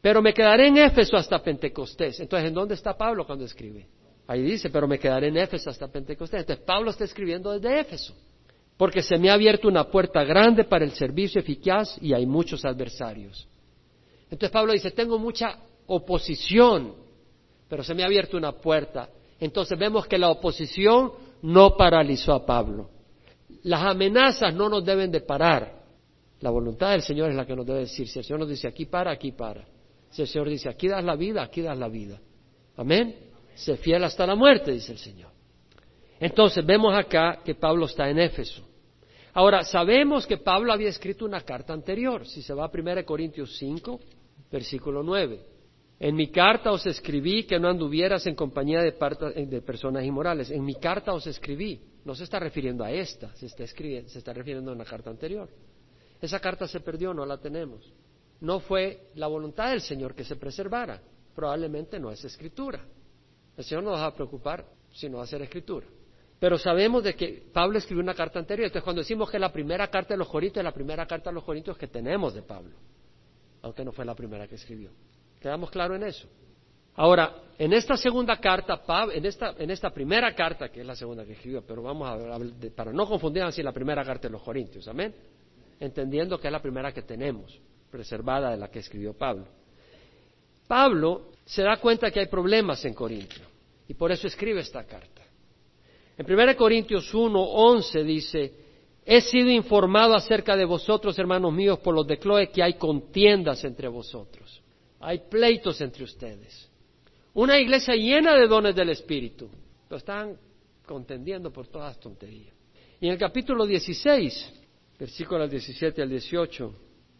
Pero 0.00 0.22
me 0.22 0.32
quedaré 0.32 0.68
en 0.68 0.78
Éfeso 0.78 1.16
hasta 1.16 1.42
Pentecostés. 1.42 2.20
Entonces, 2.20 2.48
¿en 2.48 2.54
dónde 2.54 2.74
está 2.74 2.96
Pablo 2.96 3.26
cuando 3.26 3.44
escribe? 3.44 3.86
Ahí 4.26 4.42
dice, 4.42 4.70
pero 4.70 4.86
me 4.86 4.98
quedaré 4.98 5.28
en 5.28 5.36
Éfeso 5.36 5.70
hasta 5.70 5.88
Pentecostés. 5.88 6.40
Entonces, 6.40 6.64
Pablo 6.64 6.90
está 6.90 7.04
escribiendo 7.04 7.52
desde 7.52 7.80
Éfeso. 7.80 8.14
Porque 8.76 9.02
se 9.02 9.18
me 9.18 9.28
ha 9.28 9.34
abierto 9.34 9.66
una 9.66 9.84
puerta 9.90 10.22
grande 10.22 10.64
para 10.64 10.84
el 10.84 10.92
servicio 10.92 11.40
eficaz 11.40 11.98
y 12.00 12.12
hay 12.12 12.26
muchos 12.26 12.64
adversarios. 12.64 13.48
Entonces 14.30 14.50
Pablo 14.50 14.72
dice, 14.72 14.92
tengo 14.92 15.18
mucha 15.18 15.58
oposición, 15.86 16.94
pero 17.68 17.82
se 17.82 17.94
me 17.94 18.02
ha 18.02 18.06
abierto 18.06 18.36
una 18.36 18.52
puerta. 18.52 19.08
Entonces 19.40 19.76
vemos 19.76 20.06
que 20.06 20.16
la 20.16 20.30
oposición 20.30 21.12
no 21.42 21.76
paralizó 21.76 22.34
a 22.34 22.46
Pablo. 22.46 22.90
Las 23.64 23.82
amenazas 23.82 24.54
no 24.54 24.68
nos 24.68 24.84
deben 24.84 25.10
de 25.10 25.22
parar. 25.22 25.82
La 26.40 26.50
voluntad 26.50 26.92
del 26.92 27.02
Señor 27.02 27.30
es 27.30 27.36
la 27.36 27.46
que 27.46 27.56
nos 27.56 27.66
debe 27.66 27.80
decir. 27.80 28.06
Si 28.06 28.18
el 28.18 28.24
Señor 28.24 28.40
nos 28.40 28.48
dice 28.48 28.68
aquí 28.68 28.86
para, 28.86 29.10
aquí 29.10 29.32
para. 29.32 29.66
Si 30.10 30.22
el 30.22 30.28
Señor 30.28 30.48
dice 30.48 30.68
aquí 30.68 30.88
das 30.88 31.04
la 31.04 31.16
vida, 31.16 31.42
aquí 31.42 31.62
das 31.62 31.78
la 31.78 31.88
vida. 31.88 32.20
Amén. 32.76 33.14
Sé 33.54 33.76
fiel 33.76 34.04
hasta 34.04 34.26
la 34.26 34.34
muerte, 34.34 34.72
dice 34.72 34.92
el 34.92 34.98
Señor. 34.98 35.30
Entonces 36.20 36.64
vemos 36.64 36.94
acá 36.94 37.40
que 37.44 37.54
Pablo 37.54 37.86
está 37.86 38.08
en 38.08 38.18
Éfeso. 38.18 38.66
Ahora, 39.34 39.62
sabemos 39.62 40.26
que 40.26 40.38
Pablo 40.38 40.72
había 40.72 40.88
escrito 40.88 41.24
una 41.24 41.42
carta 41.42 41.72
anterior. 41.72 42.26
Si 42.26 42.42
se 42.42 42.54
va 42.54 42.64
a 42.64 42.70
1 42.72 43.04
Corintios 43.04 43.56
5, 43.56 44.00
versículo 44.50 45.02
9. 45.02 45.40
En 46.00 46.14
mi 46.14 46.28
carta 46.28 46.70
os 46.70 46.86
escribí 46.86 47.44
que 47.44 47.58
no 47.58 47.68
anduvieras 47.68 48.26
en 48.26 48.34
compañía 48.34 48.80
de, 48.80 49.62
personas 49.62 50.04
inmorales. 50.04 50.50
En 50.50 50.64
mi 50.64 50.74
carta 50.74 51.12
os 51.12 51.26
escribí. 51.26 51.80
No 52.04 52.14
se 52.14 52.24
está 52.24 52.38
refiriendo 52.38 52.84
a 52.84 52.90
esta, 52.90 53.34
se 53.34 53.46
está, 53.46 53.66
se 53.66 54.18
está 54.18 54.32
refiriendo 54.32 54.70
a 54.70 54.74
una 54.74 54.84
carta 54.84 55.10
anterior. 55.10 55.48
Esa 56.20 56.40
carta 56.40 56.66
se 56.66 56.80
perdió, 56.80 57.12
no 57.12 57.26
la 57.26 57.38
tenemos. 57.38 57.92
No 58.40 58.60
fue 58.60 59.10
la 59.14 59.26
voluntad 59.26 59.70
del 59.70 59.80
Señor 59.80 60.14
que 60.14 60.24
se 60.24 60.36
preservara. 60.36 61.00
Probablemente 61.34 61.98
no 61.98 62.10
es 62.10 62.24
escritura. 62.24 62.80
El 63.56 63.64
Señor 63.64 63.84
no 63.84 63.92
va 63.92 64.06
a 64.06 64.14
preocupar 64.14 64.64
si 64.92 65.08
no 65.08 65.18
va 65.18 65.24
a 65.24 65.26
ser 65.26 65.42
escritura. 65.42 65.86
Pero 66.38 66.56
sabemos 66.56 67.02
de 67.02 67.14
que 67.14 67.42
Pablo 67.52 67.78
escribió 67.78 68.02
una 68.02 68.14
carta 68.14 68.38
anterior. 68.38 68.66
Entonces, 68.66 68.84
cuando 68.84 69.00
decimos 69.00 69.28
que 69.30 69.38
la 69.38 69.52
primera 69.52 69.88
carta 69.88 70.14
de 70.14 70.18
los 70.18 70.28
Corintios 70.28 70.60
es 70.60 70.64
la 70.64 70.72
primera 70.72 71.06
carta 71.06 71.30
de 71.30 71.34
los 71.34 71.44
Corintios 71.44 71.76
que 71.76 71.88
tenemos 71.88 72.34
de 72.34 72.42
Pablo, 72.42 72.76
aunque 73.62 73.84
no 73.84 73.90
fue 73.90 74.04
la 74.04 74.14
primera 74.14 74.46
que 74.46 74.54
escribió. 74.54 74.90
¿Quedamos 75.40 75.70
claros 75.70 75.96
en 75.96 76.04
eso? 76.04 76.28
Ahora, 76.94 77.42
en 77.56 77.72
esta 77.72 77.96
segunda 77.96 78.36
carta, 78.38 78.82
en 79.12 79.24
esta, 79.24 79.54
en 79.58 79.70
esta 79.70 79.90
primera 79.90 80.34
carta, 80.34 80.68
que 80.68 80.80
es 80.80 80.86
la 80.86 80.96
segunda 80.96 81.24
que 81.24 81.32
escribió, 81.32 81.62
pero 81.64 81.80
vamos 81.80 82.08
a 82.08 82.74
para 82.74 82.92
no 82.92 83.06
confundir 83.06 83.44
así 83.44 83.62
la 83.62 83.72
primera 83.72 84.04
carta 84.04 84.26
de 84.26 84.32
los 84.32 84.42
Corintios, 84.42 84.86
amén, 84.88 85.14
entendiendo 85.78 86.40
que 86.40 86.48
es 86.48 86.52
la 86.52 86.60
primera 86.60 86.92
que 86.92 87.02
tenemos, 87.02 87.56
preservada 87.90 88.50
de 88.50 88.56
la 88.56 88.68
que 88.68 88.80
escribió 88.80 89.14
Pablo. 89.14 89.46
Pablo 90.66 91.28
se 91.44 91.62
da 91.62 91.78
cuenta 91.78 92.10
que 92.10 92.20
hay 92.20 92.26
problemas 92.26 92.84
en 92.84 92.94
Corintio 92.94 93.44
y 93.88 93.94
por 93.94 94.12
eso 94.12 94.26
escribe 94.26 94.60
esta 94.60 94.84
carta. 94.84 95.22
En 96.16 96.30
1 96.30 96.56
Corintios 96.56 97.12
1, 97.14 97.40
11 97.40 98.04
dice, 98.04 98.54
he 99.04 99.20
sido 99.20 99.50
informado 99.50 100.14
acerca 100.14 100.56
de 100.56 100.64
vosotros, 100.64 101.18
hermanos 101.18 101.52
míos, 101.52 101.78
por 101.78 101.94
los 101.94 102.06
de 102.06 102.18
Cloe, 102.18 102.50
que 102.50 102.62
hay 102.62 102.74
contiendas 102.74 103.64
entre 103.64 103.88
vosotros. 103.88 104.60
Hay 105.00 105.20
pleitos 105.30 105.80
entre 105.80 106.04
ustedes. 106.04 106.68
Una 107.34 107.58
iglesia 107.58 107.94
llena 107.94 108.34
de 108.34 108.48
dones 108.48 108.74
del 108.74 108.90
Espíritu. 108.90 109.48
Lo 109.88 109.96
están 109.96 110.36
contendiendo 110.84 111.52
por 111.52 111.68
todas 111.68 111.94
las 111.94 112.00
tonterías. 112.00 112.54
Y 113.00 113.06
en 113.06 113.12
el 113.12 113.18
capítulo 113.18 113.64
16, 113.64 114.52
versículos 114.98 115.48
17 115.48 116.02
al 116.02 116.10
18, 116.10 116.74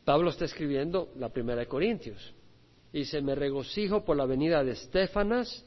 Pablo 0.09 0.30
está 0.30 0.46
escribiendo 0.46 1.11
la 1.16 1.28
primera 1.28 1.61
de 1.61 1.66
Corintios. 1.66 2.32
Dice, 2.90 3.20
me 3.20 3.34
regocijo 3.34 4.06
por 4.06 4.16
la 4.16 4.24
venida 4.24 4.64
de 4.64 4.70
Estefanas, 4.72 5.62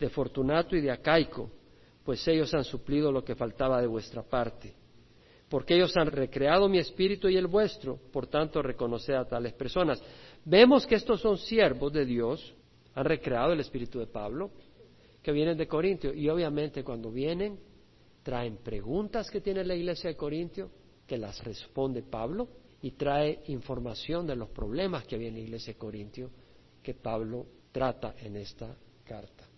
de 0.00 0.08
Fortunato 0.08 0.74
y 0.74 0.80
de 0.80 0.90
Acaico 0.90 1.48
pues 2.02 2.26
ellos 2.26 2.52
han 2.54 2.64
suplido 2.64 3.12
lo 3.12 3.24
que 3.24 3.36
faltaba 3.36 3.80
de 3.80 3.86
vuestra 3.86 4.24
parte. 4.24 4.74
Porque 5.48 5.76
ellos 5.76 5.96
han 5.96 6.08
recreado 6.08 6.68
mi 6.68 6.78
espíritu 6.78 7.28
y 7.28 7.36
el 7.36 7.46
vuestro, 7.46 7.96
por 8.12 8.26
tanto 8.26 8.60
reconoced 8.62 9.14
a 9.14 9.28
tales 9.28 9.52
personas. 9.52 10.02
Vemos 10.44 10.88
que 10.88 10.96
estos 10.96 11.20
son 11.20 11.38
siervos 11.38 11.92
de 11.92 12.04
Dios, 12.04 12.52
han 12.96 13.04
recreado 13.04 13.52
el 13.52 13.60
espíritu 13.60 14.00
de 14.00 14.08
Pablo, 14.08 14.50
que 15.22 15.30
vienen 15.30 15.56
de 15.56 15.68
Corintio, 15.68 16.12
y 16.12 16.28
obviamente 16.28 16.82
cuando 16.82 17.12
vienen 17.12 17.60
traen 18.24 18.56
preguntas 18.56 19.30
que 19.30 19.40
tiene 19.40 19.62
la 19.62 19.76
iglesia 19.76 20.10
de 20.10 20.16
Corintio, 20.16 20.68
que 21.06 21.16
las 21.16 21.44
responde 21.44 22.02
Pablo, 22.02 22.48
y 22.84 22.90
trae 22.90 23.40
información 23.46 24.26
de 24.26 24.36
los 24.36 24.50
problemas 24.50 25.06
que 25.06 25.14
había 25.14 25.28
en 25.28 25.34
la 25.36 25.40
iglesia 25.40 25.72
de 25.72 25.78
Corintio, 25.78 26.30
que 26.82 26.92
Pablo 26.92 27.46
trata 27.72 28.14
en 28.18 28.36
esta 28.36 28.76
carta. 29.02 29.48